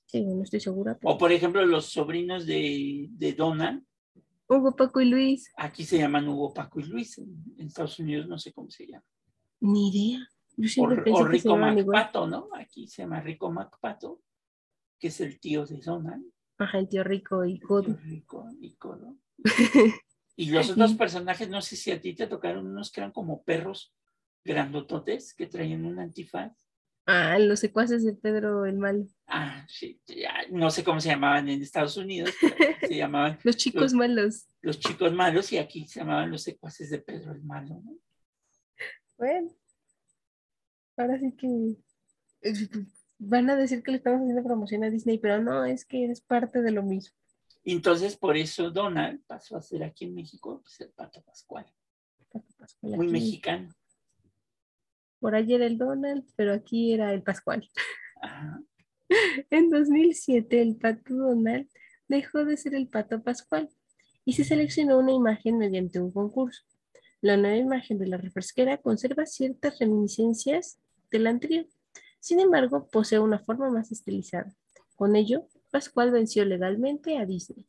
[0.07, 0.97] Sí, no estoy segura.
[0.97, 1.13] Pero...
[1.13, 3.83] O por ejemplo, los sobrinos de, de Donald,
[4.49, 7.17] Hugo, Paco y Luis, aquí se llaman Hugo, Paco y Luis.
[7.19, 9.05] En, en Estados Unidos no sé cómo se llama.
[9.59, 10.27] ni idea.
[10.55, 11.57] Yo O, siempre o pensé se Rico.
[11.57, 12.47] MacPato, ¿no?
[12.55, 14.21] Aquí se llama Rico MacPato,
[14.97, 16.25] que es el tío de Donald.
[16.57, 17.95] Ajá, el tío Rico y Codo.
[18.03, 19.15] Rico y Codo.
[20.39, 23.41] Y los otros personajes, no sé si a ti te tocaron unos que eran como
[23.41, 23.91] perros
[24.45, 26.53] grandototes que traían un antifaz.
[27.09, 29.07] Ah, los secuaces de Pedro el Malo.
[29.27, 33.55] Ah, sí, ya, no sé cómo se llamaban en Estados Unidos, pero se llamaban Los
[33.55, 34.47] chicos malos.
[34.61, 37.97] los chicos malos y aquí se llamaban los secuaces de Pedro el Malo, ¿no?
[39.17, 39.49] Bueno,
[40.97, 41.77] ahora sí que
[42.41, 42.53] eh,
[43.17, 46.19] van a decir que le estamos haciendo promoción a Disney, pero no, es que es
[46.21, 47.15] parte de lo mismo.
[47.63, 51.65] Entonces por eso Donald pasó a ser aquí en México pues, el Pato Pascual,
[52.81, 53.69] muy Aquí, mexicano.
[55.19, 57.69] Por ahí era el Donald, pero aquí era el Pascual.
[58.21, 58.61] Ajá.
[59.49, 61.67] En 2007, el pato Donald
[62.07, 63.69] dejó de ser el pato Pascual
[64.25, 66.63] y se seleccionó una imagen mediante un concurso.
[67.21, 70.79] La nueva imagen de la refresquera conserva ciertas reminiscencias
[71.11, 71.65] de la anterior.
[72.19, 74.53] Sin embargo, posee una forma más estilizada.
[74.95, 77.65] Con ello, Pascual venció legalmente a Disney.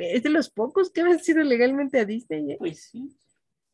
[0.00, 2.52] Es de los pocos que han vencido legalmente a Disney.
[2.52, 2.56] ¿eh?
[2.58, 3.16] Pues sí.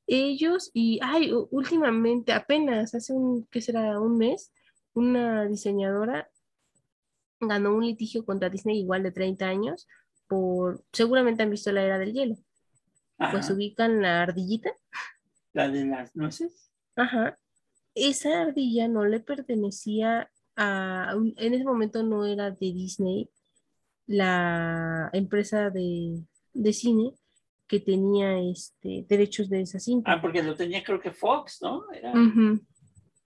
[0.06, 4.00] Ellos y, ay, últimamente, apenas hace un, ¿qué será?
[4.00, 4.52] Un mes,
[4.92, 6.28] una diseñadora
[7.40, 9.86] ganó un litigio contra Disney igual de 30 años
[10.26, 12.36] por, seguramente han visto la era del hielo,
[13.30, 14.70] pues ubican la ardillita,
[15.52, 16.70] La de las nueces.
[16.96, 17.38] ajá,
[17.94, 23.30] esa ardilla no le pertenecía a, en ese momento no era de Disney,
[24.06, 27.14] la empresa de, de cine
[27.66, 30.12] que tenía este, derechos de esa cinta.
[30.12, 31.84] Ah, porque lo tenía creo que Fox, ¿no?
[31.92, 32.12] Era.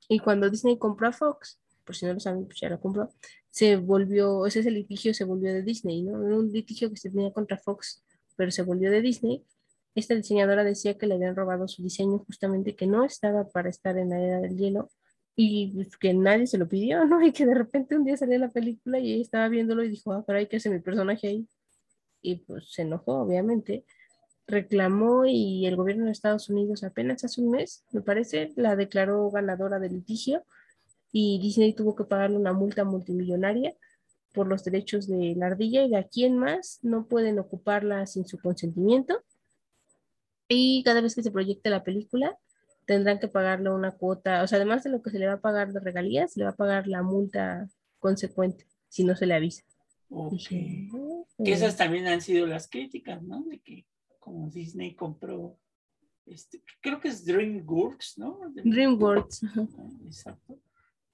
[0.08, 3.10] Y cuando Disney compró a Fox, por si no lo saben, pues ya lo compró,
[3.50, 6.24] se volvió, ese ese litigio se volvió de Disney, ¿no?
[6.24, 8.04] Era un litigio que se tenía contra Fox,
[8.36, 9.44] pero se volvió de Disney.
[9.94, 13.98] Esta diseñadora decía que le habían robado su diseño justamente que no estaba para estar
[13.98, 14.90] en la era del hielo
[15.34, 17.24] y pues, que nadie se lo pidió, ¿no?
[17.24, 20.12] Y que de repente un día salió la película y ella estaba viéndolo y dijo,
[20.12, 21.48] ah, pero hay que hacer mi personaje ahí.
[22.22, 23.84] Y pues se enojó, obviamente
[24.48, 29.30] reclamó y el gobierno de Estados Unidos apenas hace un mes, me parece, la declaró
[29.30, 30.42] ganadora del litigio
[31.12, 33.74] y Disney tuvo que pagarle una multa multimillonaria
[34.32, 38.26] por los derechos de la ardilla y de aquí en más no pueden ocuparla sin
[38.26, 39.22] su consentimiento.
[40.48, 42.36] Y cada vez que se proyecte la película,
[42.86, 45.40] tendrán que pagarle una cuota, o sea, además de lo que se le va a
[45.40, 49.34] pagar de regalías, se le va a pagar la multa consecuente si no se le
[49.34, 49.62] avisa.
[50.08, 50.32] ok.
[50.32, 51.54] Dije, "Ah, Que eh".
[51.54, 53.42] esas también han sido las críticas, ¿no?
[53.42, 53.84] De que
[54.28, 55.58] como Disney compró,
[56.26, 58.38] este, creo que es DreamWorks, ¿no?
[58.54, 59.42] DreamWorks.
[59.56, 59.66] Ah,
[60.04, 60.60] Exacto.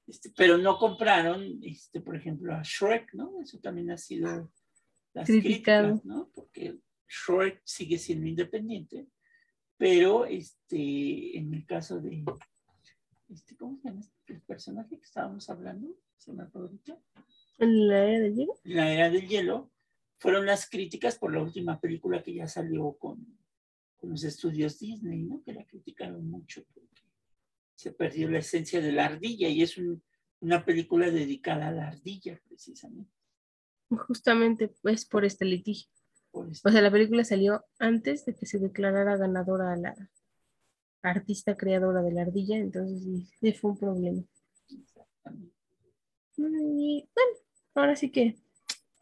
[0.06, 3.40] Este, pero no compraron, este, por ejemplo, a Shrek, ¿no?
[3.40, 4.50] Eso también ha sido
[5.14, 5.92] las Criticado.
[5.92, 6.30] críticas, ¿no?
[6.34, 9.06] Porque Shrek sigue siendo independiente,
[9.78, 12.22] pero este, en el caso de,
[13.30, 15.88] este, ¿cómo se llama este- el personaje que estábamos hablando?
[16.18, 16.98] ¿Se me fue ahorita?
[17.58, 18.54] ¿En la era del hielo?
[18.64, 19.70] la era del hielo
[20.24, 23.26] fueron las críticas por la última película que ya salió con,
[23.98, 25.42] con los estudios Disney, ¿no?
[25.44, 27.02] Que la criticaron mucho porque
[27.74, 30.02] se perdió la esencia de la ardilla y es un-
[30.40, 33.12] una película dedicada a la ardilla, precisamente.
[33.90, 35.90] Justamente pues por este litigio.
[36.30, 36.70] Por esto.
[36.70, 40.10] O sea, la película salió antes de que se declarara ganadora a la
[41.02, 44.22] artista creadora de la ardilla, entonces sí fue un problema.
[44.70, 45.54] Exactamente.
[46.38, 47.38] Y bueno,
[47.74, 48.36] ahora sí que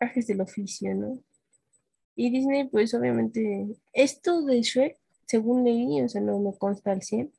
[0.02, 1.22] trajes del oficio, ¿no?
[2.16, 7.02] Y Disney, pues obviamente, esto de Shrek, según leí, o sea, no me consta al
[7.02, 7.32] 100,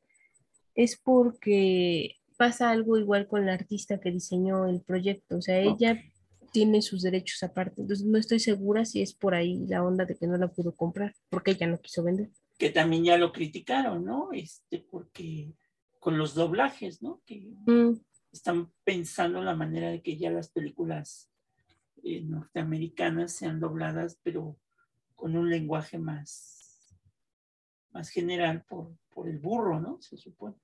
[0.74, 6.02] es porque pasa algo igual con la artista que diseñó el proyecto, o sea, ella
[6.54, 10.16] tiene sus derechos aparte, entonces no estoy segura si es por ahí la onda de
[10.16, 12.30] que no la pudo comprar, porque ella no quiso vender.
[12.58, 14.30] Que también ya lo criticaron, ¿no?
[14.32, 15.54] Este, porque
[16.00, 17.22] con los doblajes, ¿no?
[17.26, 18.00] Que Mm,
[18.32, 21.30] están pensando la manera de que ya las películas
[22.04, 24.58] eh, norteamericanas sean dobladas, pero
[25.16, 26.98] con un lenguaje más,
[27.92, 30.02] más general por, por el burro, ¿no?
[30.02, 30.58] Se supone,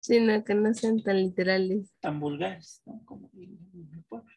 [0.00, 3.02] sí, no, que no sean tan literales, tan vulgares, ¿no?
[3.04, 3.58] Como en
[3.90, 4.30] mi pueblo.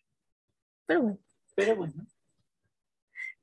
[0.86, 1.20] pero bueno.
[1.56, 1.94] Pero bueno,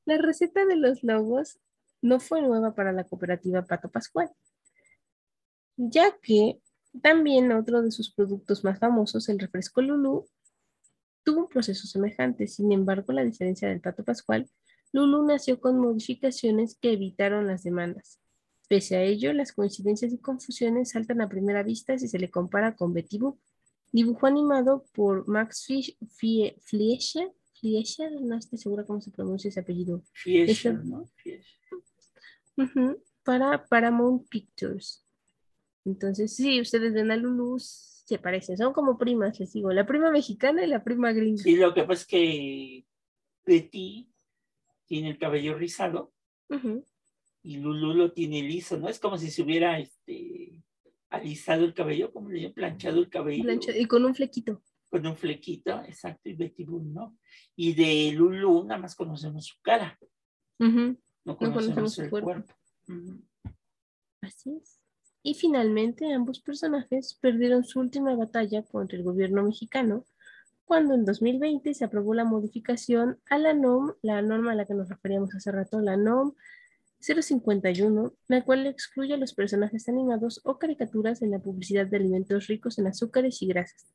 [0.05, 1.59] La receta de los logos
[2.03, 4.31] no fue nueva para la cooperativa Pato Pascual,
[5.77, 6.61] ya que
[7.03, 10.27] también otro de sus productos más famosos, el refresco Lulú,
[11.25, 12.47] tuvo un proceso semejante.
[12.47, 14.49] Sin embargo, la diferencia del Pato Pascual,
[14.93, 18.21] Lulú nació con modificaciones que evitaron las demandas.
[18.69, 22.77] Pese a ello, las coincidencias y confusiones saltan a primera vista si se le compara
[22.77, 23.39] con Betty Boop,
[23.93, 29.61] dibujo animado por Max Fisch- Fie- Fleischer, Fleischer, no estoy segura cómo se pronuncia ese
[29.61, 31.11] apellido, Fiescher, Eso- ¿no?
[33.23, 35.05] Para Paramount Pictures.
[35.85, 37.59] Entonces, sí, ustedes ven a Lulu,
[38.05, 41.43] se parecen, son como primas, les digo, la prima mexicana y la prima gringa.
[41.47, 42.87] Y lo que pasa es que
[43.47, 44.11] Betty
[44.87, 46.13] tiene el cabello rizado
[47.43, 48.89] y Lulu lo tiene liso, ¿no?
[48.89, 50.63] Es como si se hubiera este,
[51.11, 53.45] alisado el cabello, como le planchado el cabello.
[53.75, 54.63] y con un flequito.
[54.91, 57.19] Con un flequito, exacto, y Betty Boop, ¿no?
[57.57, 59.99] Y de Lulu nada más conocemos su cara.
[60.59, 62.45] No conocemos, el cuerpo.
[64.21, 64.84] Así es.
[65.27, 70.05] Y finalmente ambos personajes perdieron su última batalla contra el gobierno mexicano
[70.67, 74.75] cuando en 2020 se aprobó la modificación a la NOM, la norma a la que
[74.75, 76.35] nos referíamos hace rato, la NOM
[77.01, 82.47] 051, la cual excluye a los personajes animados o caricaturas en la publicidad de alimentos
[82.47, 83.87] ricos en azúcares y grasas.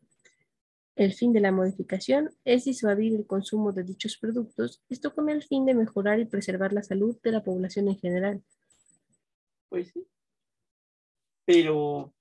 [0.95, 5.43] El fin de la modificación es disuadir el consumo de dichos productos, esto con el
[5.43, 8.43] fin de mejorar y preservar la salud de la población en general.
[9.69, 10.07] Pues sí.
[11.49, 12.13] Pero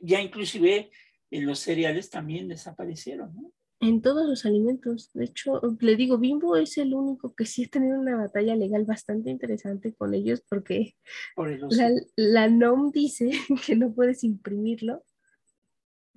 [0.00, 0.92] ya inclusive
[1.32, 3.52] en los cereales también desaparecieron, ¿no?
[3.80, 5.10] en todos los alimentos.
[5.12, 8.84] De hecho, le digo, Bimbo es el único que sí ha tenido una batalla legal
[8.84, 10.94] bastante interesante con ellos porque
[11.36, 13.30] la, la, NOM dice
[13.66, 15.04] que no puedes imprimirlo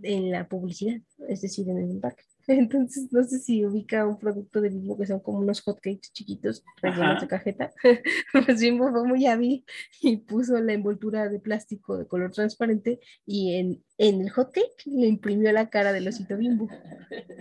[0.03, 2.23] en la publicidad, es decir, en el empaque.
[2.49, 6.63] Entonces, no sé si ubica un producto de Bimbo que son como unos hotcakes chiquitos
[6.81, 7.71] rellenos de cajeta.
[8.45, 9.63] pues Bimbo fue muy hábil
[10.01, 15.05] y puso la envoltura de plástico de color transparente y en, en el hotcake le
[15.05, 16.67] imprimió la cara del osito Bimbo.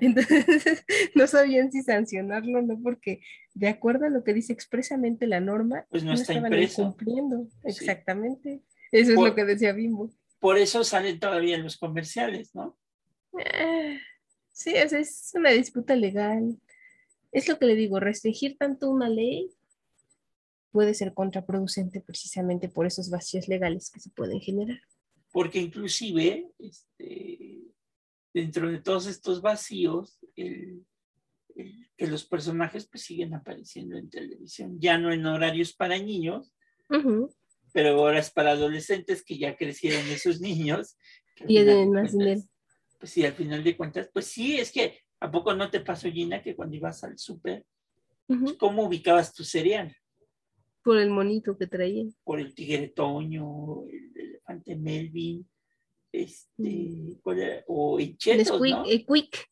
[0.01, 0.45] Entonces,
[1.15, 3.21] no sabían si sancionarlo o no, porque
[3.55, 7.47] de acuerdo a lo que dice expresamente la norma, pues no, está estaban cumpliendo.
[7.65, 8.63] Exactamente.
[8.93, 10.11] Eso es lo que decía Bimbo.
[10.39, 12.77] Por eso salen todavía en los comerciales, ¿no?
[13.39, 13.99] Eh,
[14.59, 16.61] Sí, es una disputa legal.
[17.31, 19.49] Es lo que le digo, restringir tanto una ley
[20.73, 24.81] puede ser contraproducente precisamente por esos vacíos legales que se pueden generar.
[25.31, 27.69] Porque inclusive, este,
[28.35, 35.13] dentro de todos estos vacíos, que los personajes pues siguen apareciendo en televisión, ya no
[35.13, 36.53] en horarios para niños,
[37.73, 40.97] pero ahora es para adolescentes que ya crecieron esos niños.
[41.39, 42.43] Más dinero
[42.99, 46.11] pues sí, al final de cuentas, pues sí, es que ¿a poco no te pasó,
[46.11, 47.65] Gina, que cuando ibas al súper,
[48.27, 49.95] pues, ¿cómo ubicabas tu cereal?
[50.83, 52.05] Por el monito que traía.
[52.25, 55.49] Por el tigre Toño, el elefante Melvin,
[56.13, 57.21] este,
[57.67, 58.85] o el Chetos, ¿no?
[58.85, 59.49] El Quick.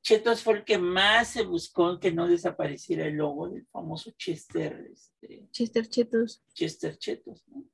[0.00, 4.88] Chetos fue el que más se buscó que no desapareciera el logo del famoso Chester.
[4.90, 6.42] Este, Chester Chetos.
[6.54, 7.64] Chester Chetos, ¿no?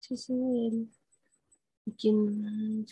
[0.00, 0.88] Sí, sí, el
[1.98, 2.86] ¿Quién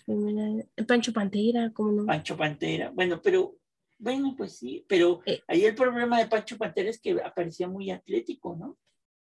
[0.86, 2.06] Pancho Pantera, ¿cómo no?
[2.06, 2.90] Pancho Pantera.
[2.90, 3.56] Bueno, pero,
[3.98, 5.40] bueno, pues sí, pero eh.
[5.46, 8.78] ahí el problema de Pancho Pantera es que aparecía muy atlético, ¿no?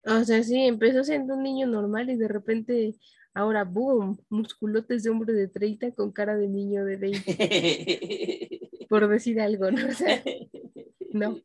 [0.04, 2.96] O sea, sí, empezó siendo un niño normal y de repente,
[3.34, 8.60] ahora, boom, musculotes de hombre de 30 con cara de niño de 20.
[8.90, 9.88] por decir algo, ¿no?
[9.88, 10.22] O sea,
[11.12, 11.40] no,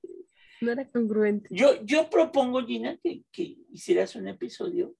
[0.60, 1.48] no era congruente.
[1.50, 4.96] Yo, yo propongo, Gina, que, que hicieras un episodio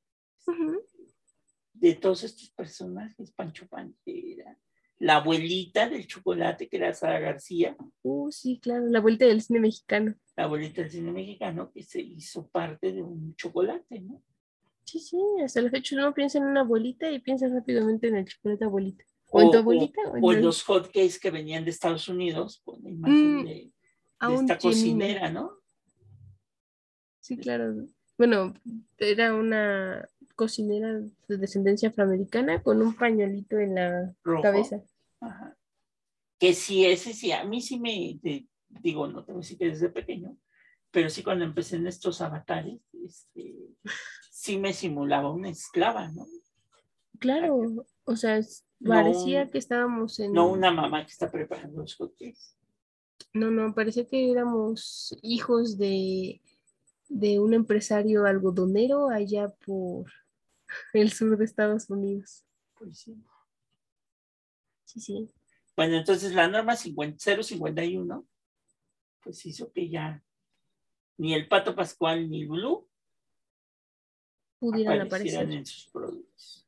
[1.79, 4.59] de todos estos personajes, Pancho Pantera,
[4.99, 7.77] la abuelita del chocolate, que era Sara García.
[8.03, 10.15] Uh, sí, claro, la abuelita del cine mexicano.
[10.37, 14.23] La abuelita del cine mexicano que se hizo parte de un chocolate, ¿no?
[14.85, 18.25] Sí, sí, hasta los hechos uno piensa en una abuelita y piensa rápidamente en el
[18.25, 19.05] chocolate abuelita.
[19.31, 20.01] O, en tu abuelita.
[20.23, 23.73] O, en, los hotcakes que venían de Estados Unidos, con la imagen mm, de,
[24.35, 25.59] esta cocinera, ¿no?
[27.21, 27.75] Sí, claro.
[28.17, 28.55] Bueno,
[28.97, 34.83] era una cocinera de descendencia afroamericana con un pañuelito en la cabeza.
[36.39, 38.21] Que sí, ese sí, a mí sí me,
[38.69, 40.37] digo, no tengo que que desde pequeño,
[40.91, 43.57] pero sí cuando empecé en estos avatares, este,
[44.31, 46.27] sí me simulaba una esclava, ¿no?
[47.19, 48.41] Claro, o sea,
[48.87, 50.35] parecía que estábamos en...
[50.35, 52.57] No una mamá que está preparando los cookies.
[53.33, 56.43] No, no, parecía que éramos hijos de,
[57.09, 60.07] de un empresario algodonero allá por
[60.93, 62.45] el sur de Estados Unidos.
[62.75, 63.17] Pues sí.
[64.85, 65.31] Sí, sí.
[65.77, 68.27] Bueno, entonces la norma 051
[69.23, 70.23] pues hizo que ya
[71.19, 72.89] ni el Pato Pascual ni el Blue
[74.59, 76.67] pudieran aparecer en sus productos.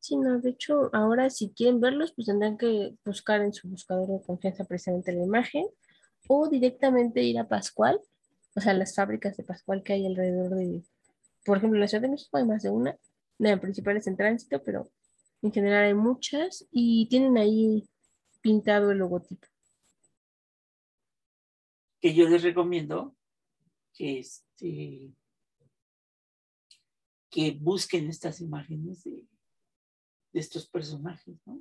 [0.00, 4.08] Sí, no, de hecho, ahora si quieren verlos, pues tendrán que buscar en su buscador
[4.08, 5.66] de confianza precisamente la imagen
[6.28, 8.00] o directamente ir a Pascual,
[8.54, 10.82] o sea, las fábricas de Pascual que hay alrededor de,
[11.44, 12.98] por ejemplo, en la Ciudad de México hay más de una,
[13.38, 14.90] la principal es en tránsito, pero
[15.42, 17.88] en general hay muchas y tienen ahí
[18.40, 19.46] pintado el logotipo.
[22.00, 23.16] Que yo les recomiendo
[23.94, 25.12] que, este,
[27.30, 29.26] que busquen estas imágenes de,
[30.32, 31.60] estos personajes, ¿no?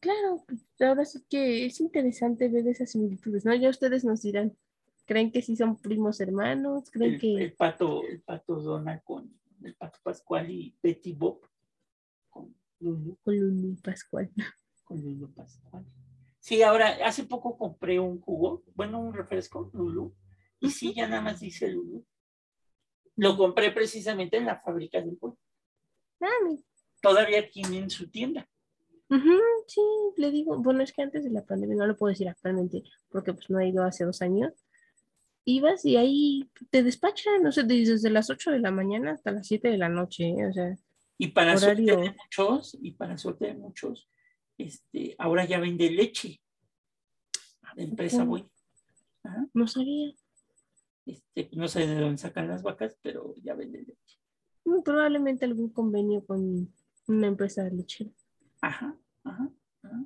[0.00, 0.44] Claro,
[0.80, 3.54] ahora sí que es interesante ver esas similitudes, ¿no?
[3.54, 4.56] Ya ustedes nos dirán,
[5.04, 6.90] ¿creen que sí son primos hermanos?
[6.90, 7.34] ¿Creen que...
[7.36, 9.32] El pato, el pato Dona con
[9.62, 11.40] el Pato Pascual y Betty Bob
[12.28, 14.30] con Lulu, Con Lulu Pascual.
[14.84, 15.84] con Lulu Pascual.
[16.38, 20.14] Sí, ahora, hace poco compré un jugo, bueno, un refresco, Lulu,
[20.60, 22.04] y sí, ya nada más dice Lulu.
[23.16, 25.38] Lo compré precisamente en la fábrica del pollo.
[26.20, 26.64] Mami.
[27.00, 28.48] Todavía aquí en su tienda.
[29.66, 29.80] Sí,
[30.16, 33.32] le digo, bueno, es que antes de la pandemia, no lo puedo decir actualmente, porque
[33.32, 34.52] pues no he ido hace dos años,
[35.46, 39.46] ibas y ahí te despachan, no sé, desde las 8 de la mañana hasta las
[39.46, 40.46] 7 de la noche, ¿eh?
[40.46, 40.76] o sea,
[41.16, 42.10] Y para suerte Horario.
[42.10, 44.10] de muchos, y para suerte de muchos,
[44.58, 46.40] este, ahora ya vende leche.
[47.76, 48.44] De empresa voy.
[49.22, 49.46] Ajá.
[49.54, 50.14] no sabía.
[51.04, 54.18] Este, no sé de dónde sacan las vacas, pero ya vende leche.
[54.64, 56.72] Mm, Probablemente algún convenio con
[57.06, 58.10] una empresa lechera.
[58.62, 59.50] Ajá, ajá,
[59.82, 60.04] ajá.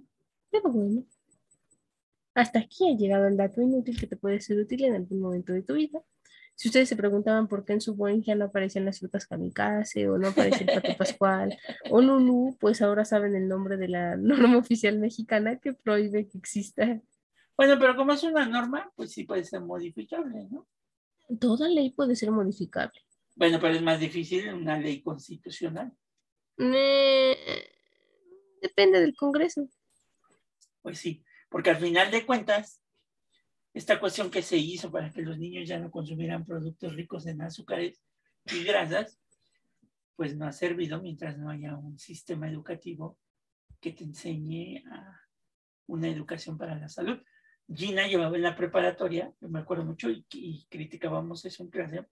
[0.50, 1.04] Pero bueno.
[2.34, 5.52] Hasta aquí ha llegado el dato inútil que te puede ser útil en algún momento
[5.52, 6.00] de tu vida.
[6.54, 10.18] Si ustedes se preguntaban por qué en su ya no aparecían las frutas kamikaze o
[10.18, 11.58] no aparecía el pato pascual
[11.90, 16.36] o Lulu, pues ahora saben el nombre de la norma oficial mexicana que prohíbe que
[16.36, 17.00] exista.
[17.56, 20.68] Bueno, pero como es una norma, pues sí puede ser modificable, ¿no?
[21.38, 23.00] Toda ley puede ser modificable.
[23.36, 25.90] Bueno, pero es más difícil en una ley constitucional.
[26.58, 27.38] Eh,
[28.60, 29.66] depende del Congreso.
[30.82, 32.82] Pues sí, porque al final de cuentas,
[33.74, 37.42] esta cuestión que se hizo para que los niños ya no consumieran productos ricos en
[37.42, 38.00] azúcares
[38.46, 39.20] y grasas,
[40.16, 43.18] pues no ha servido mientras no haya un sistema educativo
[43.80, 45.20] que te enseñe a
[45.86, 47.18] una educación para la salud.
[47.72, 52.06] Gina llevaba en la preparatoria, yo me acuerdo mucho, y, y criticábamos eso en clase,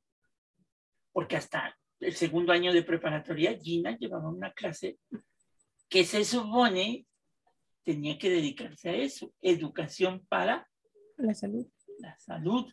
[1.12, 4.98] porque hasta el segundo año de preparatoria, Gina llevaba una clase
[5.88, 7.07] que se supone
[7.88, 10.68] tenía que dedicarse a eso, educación para
[11.16, 11.66] La salud.
[12.00, 12.66] la salud.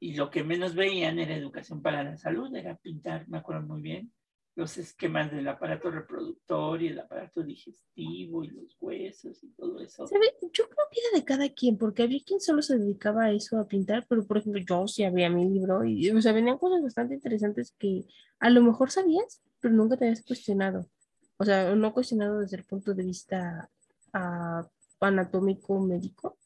[0.00, 3.80] Y lo que menos veían era educación para la salud, era pintar, me acuerdo muy
[3.80, 4.12] bien,
[4.56, 10.08] los esquemas del aparato reproductor y el aparato digestivo y los huesos y todo eso.
[10.08, 10.26] ¿Sabe?
[10.52, 13.56] Yo creo que era de cada quien, porque había quien solo se dedicaba a eso,
[13.56, 16.82] a pintar, pero por ejemplo yo sí había mi libro y o sea, venían cosas
[16.82, 18.04] bastante interesantes que
[18.40, 20.90] a lo mejor sabías, pero nunca te habías cuestionado.
[21.36, 23.70] O sea, no cuestionado desde el punto de vista
[24.12, 24.66] ah,
[25.00, 26.36] anatómico médico.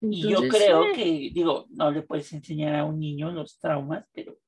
[0.00, 3.58] Y yo Entonces, creo eh, que, digo, no le puedes enseñar a un niño los
[3.58, 4.38] traumas, pero,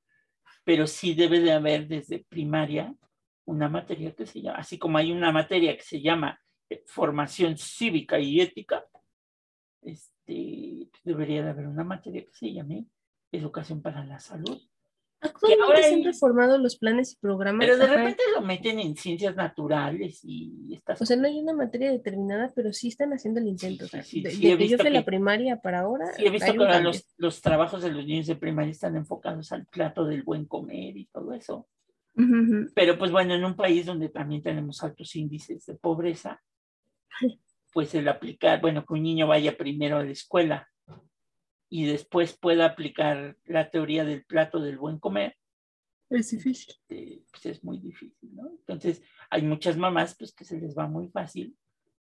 [0.63, 2.95] pero sí debe de haber desde primaria
[3.45, 6.39] una materia que se llama, así como hay una materia que se llama
[6.69, 8.85] eh, formación cívica y ética,
[9.81, 12.85] este, debería de haber una materia que se llame
[13.31, 14.61] educación para la salud.
[15.27, 17.65] Actualmente ahora se han reformado los planes y programas.
[17.65, 17.95] Pero de ajá.
[17.95, 22.51] repente lo meten en ciencias naturales y estas O sea, no hay una materia determinada,
[22.55, 23.85] pero sí están haciendo el intento.
[23.85, 26.13] o sí, sea, sí, de, sí, de yo la primaria para ahora.
[26.13, 29.51] Sí, he visto que ahora los, los trabajos de los niños de primaria están enfocados
[29.51, 31.67] al plato del buen comer y todo eso.
[32.73, 36.41] Pero pues bueno, en un país donde también tenemos altos índices de pobreza,
[37.73, 40.67] pues el aplicar, bueno, que un niño vaya primero a la escuela
[41.69, 45.35] y después pueda aplicar la teoría del plato del buen comer,
[46.09, 46.73] Es difícil.
[46.89, 48.49] eh, pues es muy difícil, ¿no?
[48.49, 51.57] Entonces, hay muchas mamás pues que se les va muy fácil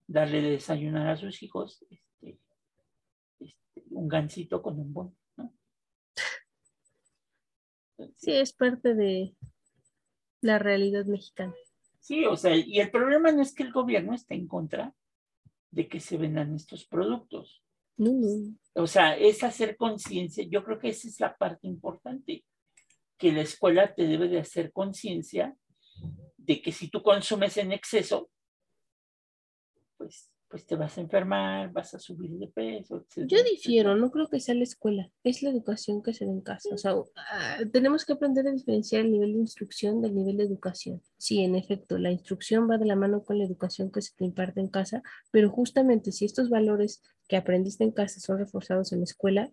[0.06, 2.38] darle de desayunar a sus hijos este,
[3.40, 5.54] este, un gansito con un bon, ¿no?
[7.96, 9.34] Entonces, Sí, es parte de
[10.42, 11.54] la realidad mexicana.
[12.00, 14.94] Sí, o sea, y el problema no es que el gobierno esté en contra
[15.70, 17.63] de que se vendan estos productos.
[17.96, 18.10] No.
[18.74, 20.44] O sea, es hacer conciencia.
[20.48, 22.44] Yo creo que esa es la parte importante,
[23.16, 25.56] que la escuela te debe de hacer conciencia
[26.36, 28.30] de que si tú consumes en exceso,
[29.96, 33.04] pues, pues te vas a enfermar, vas a subir de peso.
[33.16, 36.42] Yo difiero, no creo que sea la escuela, es la educación que se da en
[36.42, 36.68] casa.
[36.72, 40.44] O sea, ah, tenemos que aprender a diferenciar el nivel de instrucción del nivel de
[40.44, 41.02] educación.
[41.16, 44.24] Sí, en efecto, la instrucción va de la mano con la educación que se te
[44.24, 49.00] imparte en casa, pero justamente si estos valores que aprendiste en casa son reforzados en
[49.00, 49.50] la escuela,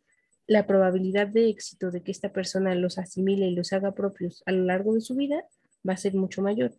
[0.47, 4.51] la probabilidad de éxito de que esta persona los asimile y los haga propios a
[4.51, 5.45] lo largo de su vida
[5.87, 6.73] va a ser mucho mayor.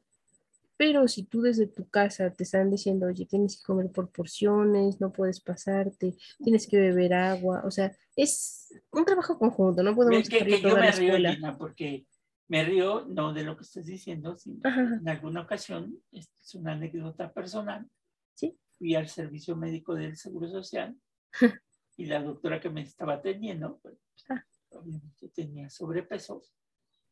[0.84, 5.00] Pero si tú desde tu casa te están diciendo, oye, tienes que comer por porciones,
[5.00, 10.22] no puedes pasarte, tienes que beber agua, o sea, es un trabajo conjunto, no podemos
[10.22, 11.16] Es que, que yo me río.
[11.18, 12.04] Lina, porque
[12.48, 14.98] me río no de lo que estás diciendo, sino Ajá.
[15.00, 17.88] en alguna ocasión, esta es una anécdota personal,
[18.34, 18.58] Sí.
[18.76, 20.96] fui al servicio médico del Seguro Social
[21.96, 23.94] y la doctora que me estaba atendiendo, pues,
[24.28, 24.44] Ah.
[24.70, 26.42] obviamente tenía sobrepeso,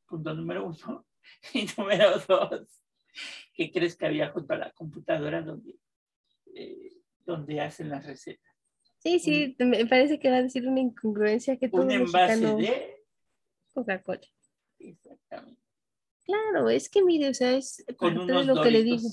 [0.09, 1.07] punto número uno,
[1.55, 2.67] y número dos,
[3.55, 5.79] ¿qué crees que había junto a la computadora donde,
[6.55, 6.93] eh,
[7.25, 8.51] donde hacen las recetas?
[8.99, 12.97] Sí, sí, me parece que va a decir una incongruencia que todo Un envase de...
[13.73, 14.21] Coca-Cola.
[14.79, 15.61] Exactamente.
[16.25, 19.09] Claro, es que mire, o sea, es Con parte de lo que le digo.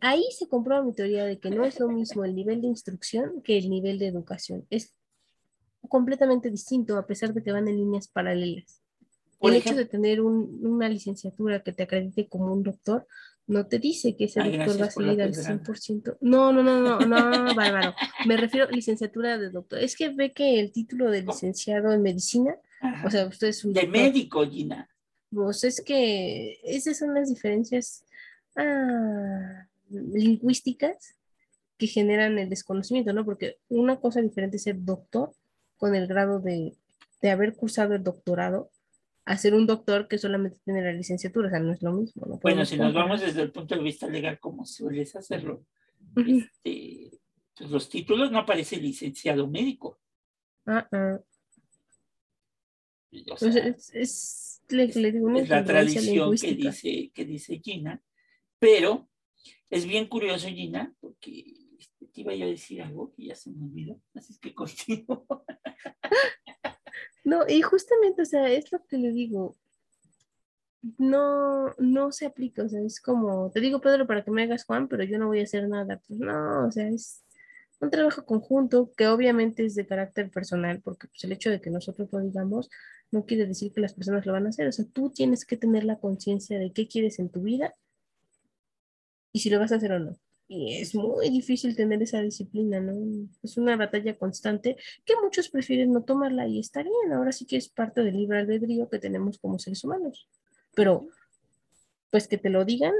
[0.00, 3.42] ahí se comprueba mi teoría de que no es lo mismo el nivel de instrucción
[3.42, 4.66] que el nivel de educación.
[4.70, 4.96] Es
[5.88, 8.81] completamente distinto a pesar de que van en líneas paralelas.
[9.42, 13.06] El hecho de tener una licenciatura que te acredite como un doctor
[13.46, 16.18] no te dice que ese doctor va a seguir al 100%.
[16.20, 17.94] No, no, no, no, no, bárbaro.
[18.26, 19.80] Me refiero a licenciatura de doctor.
[19.80, 22.56] Es que ve que el título de licenciado en medicina,
[23.04, 23.72] o sea, usted es un...
[23.72, 24.88] De médico, Gina.
[25.30, 28.04] Pues es que esas son las diferencias
[28.56, 31.16] ah, lingüísticas
[31.78, 33.24] que generan el desconocimiento, ¿no?
[33.24, 35.32] Porque una cosa diferente es ser doctor
[35.78, 36.76] con el grado de,
[37.20, 38.70] de haber cursado el doctorado
[39.24, 42.40] a ser un doctor que solamente tiene la licenciatura, o sea, no es lo mismo.
[42.42, 45.64] bueno, si nos vamos desde el punto de vista legal, como sueles hacerlo,
[46.16, 47.20] este,
[47.56, 50.00] pues los títulos no aparece licenciado médico.
[50.66, 51.20] Ah, ah.
[53.38, 58.02] Pues es, la tradición que dice, que dice Gina,
[58.58, 59.08] pero
[59.68, 61.44] es bien curioso, Gina, porque
[61.78, 64.54] este, te iba yo a decir algo y ya se me olvidó, así es que
[64.54, 65.26] contigo.
[67.24, 69.56] No, y justamente, o sea, es lo que le digo.
[70.98, 74.64] No, no se aplica, o sea, es como, te digo Pedro para que me hagas
[74.64, 76.00] Juan, pero yo no voy a hacer nada.
[76.08, 77.22] Pues no, o sea, es
[77.80, 81.70] un trabajo conjunto que obviamente es de carácter personal, porque pues, el hecho de que
[81.70, 82.68] nosotros lo digamos
[83.12, 84.66] no quiere decir que las personas lo van a hacer.
[84.66, 87.74] O sea, tú tienes que tener la conciencia de qué quieres en tu vida
[89.32, 90.16] y si lo vas a hacer o no.
[90.54, 92.92] Y es muy difícil tener esa disciplina, ¿no?
[93.42, 94.76] Es una batalla constante
[95.06, 97.12] que muchos prefieren no tomarla y está bien.
[97.14, 100.28] Ahora sí que es parte del libre albedrío que tenemos como seres humanos.
[100.74, 101.08] Pero,
[102.10, 102.92] pues que te lo digan,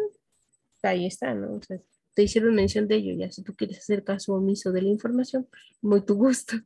[0.83, 1.57] ahí está, ¿no?
[1.57, 1.77] O sea,
[2.15, 5.47] te hicieron mención de ello, ya si tú quieres hacer caso omiso de la información,
[5.51, 6.57] pues muy tu gusto.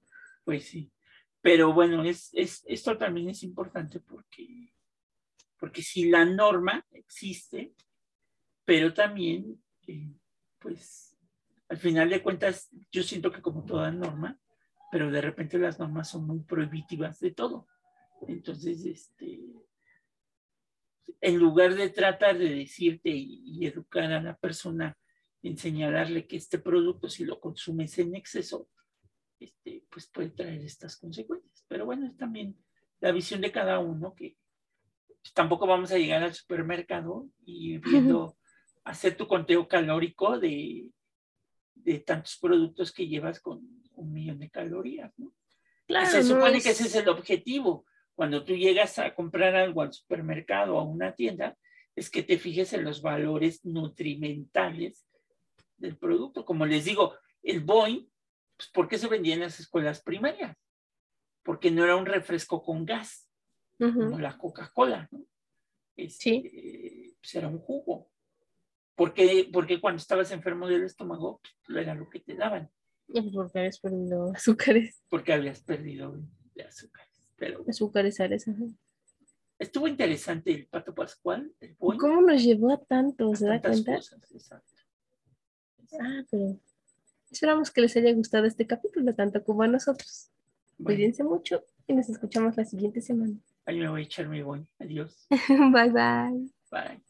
[0.44, 0.92] Pues sí.
[1.40, 4.72] Pero bueno, es, es, esto también es importante porque,
[5.58, 7.74] porque si la norma existe,
[8.64, 10.12] pero también, eh,
[10.58, 11.16] pues,
[11.68, 14.38] al final de cuentas, yo siento que como toda norma,
[14.90, 17.66] pero de repente las normas son muy prohibitivas de todo.
[18.28, 19.40] Entonces, este,
[21.20, 24.96] en lugar de tratar de decirte y, educar a la persona,
[25.42, 28.68] en señalarle que este producto, si lo consumes en exceso,
[29.38, 31.64] este, pues puede traer estas consecuencias.
[31.68, 32.56] Pero bueno, es también
[33.00, 34.36] la visión de cada uno que
[35.20, 38.36] pues, tampoco vamos a llegar al supermercado y viendo
[38.86, 40.88] hacer tu conteo calórico de,
[41.74, 43.60] de tantos productos que llevas con
[43.94, 45.34] un millón de calorías, ¿no?
[45.86, 47.84] Claro, se supone que ese es el objetivo.
[48.14, 51.56] Cuando tú llegas a comprar algo al supermercado o a una tienda,
[51.94, 55.06] es que te fijes en los valores nutrimentales
[55.76, 56.44] del producto.
[56.44, 58.08] Como les digo, el Boeing,
[58.56, 60.56] pues, ¿por qué se vendía en las escuelas primarias?
[61.42, 63.28] Porque no era un refresco con gas,
[63.78, 65.24] como la Coca-Cola, ¿no?
[66.08, 66.42] sí.
[66.44, 68.10] Este, pues era un jugo.
[68.96, 72.70] Porque, porque cuando estabas enfermo del estómago, pues, era lo que te daban.
[73.06, 75.02] Porque habías perdido azúcares.
[75.08, 76.18] Porque habías perdido
[76.54, 77.30] de azúcares.
[77.36, 78.46] Pero, azúcares, sales.
[79.58, 81.52] Estuvo interesante el pato pascual.
[81.78, 83.34] ¿Cómo nos llevó a tanto?
[83.34, 84.00] ¿Se da cuenta?
[86.00, 86.58] Ah, pero
[87.30, 90.30] esperamos que les haya gustado este capítulo, tanto como a nosotros.
[90.82, 93.38] Cuídense mucho y nos escuchamos la siguiente semana.
[93.64, 94.68] Ahí me voy a echar mi buen.
[94.78, 95.26] Adiós.
[95.72, 96.50] bye bye.
[96.70, 97.05] Bye.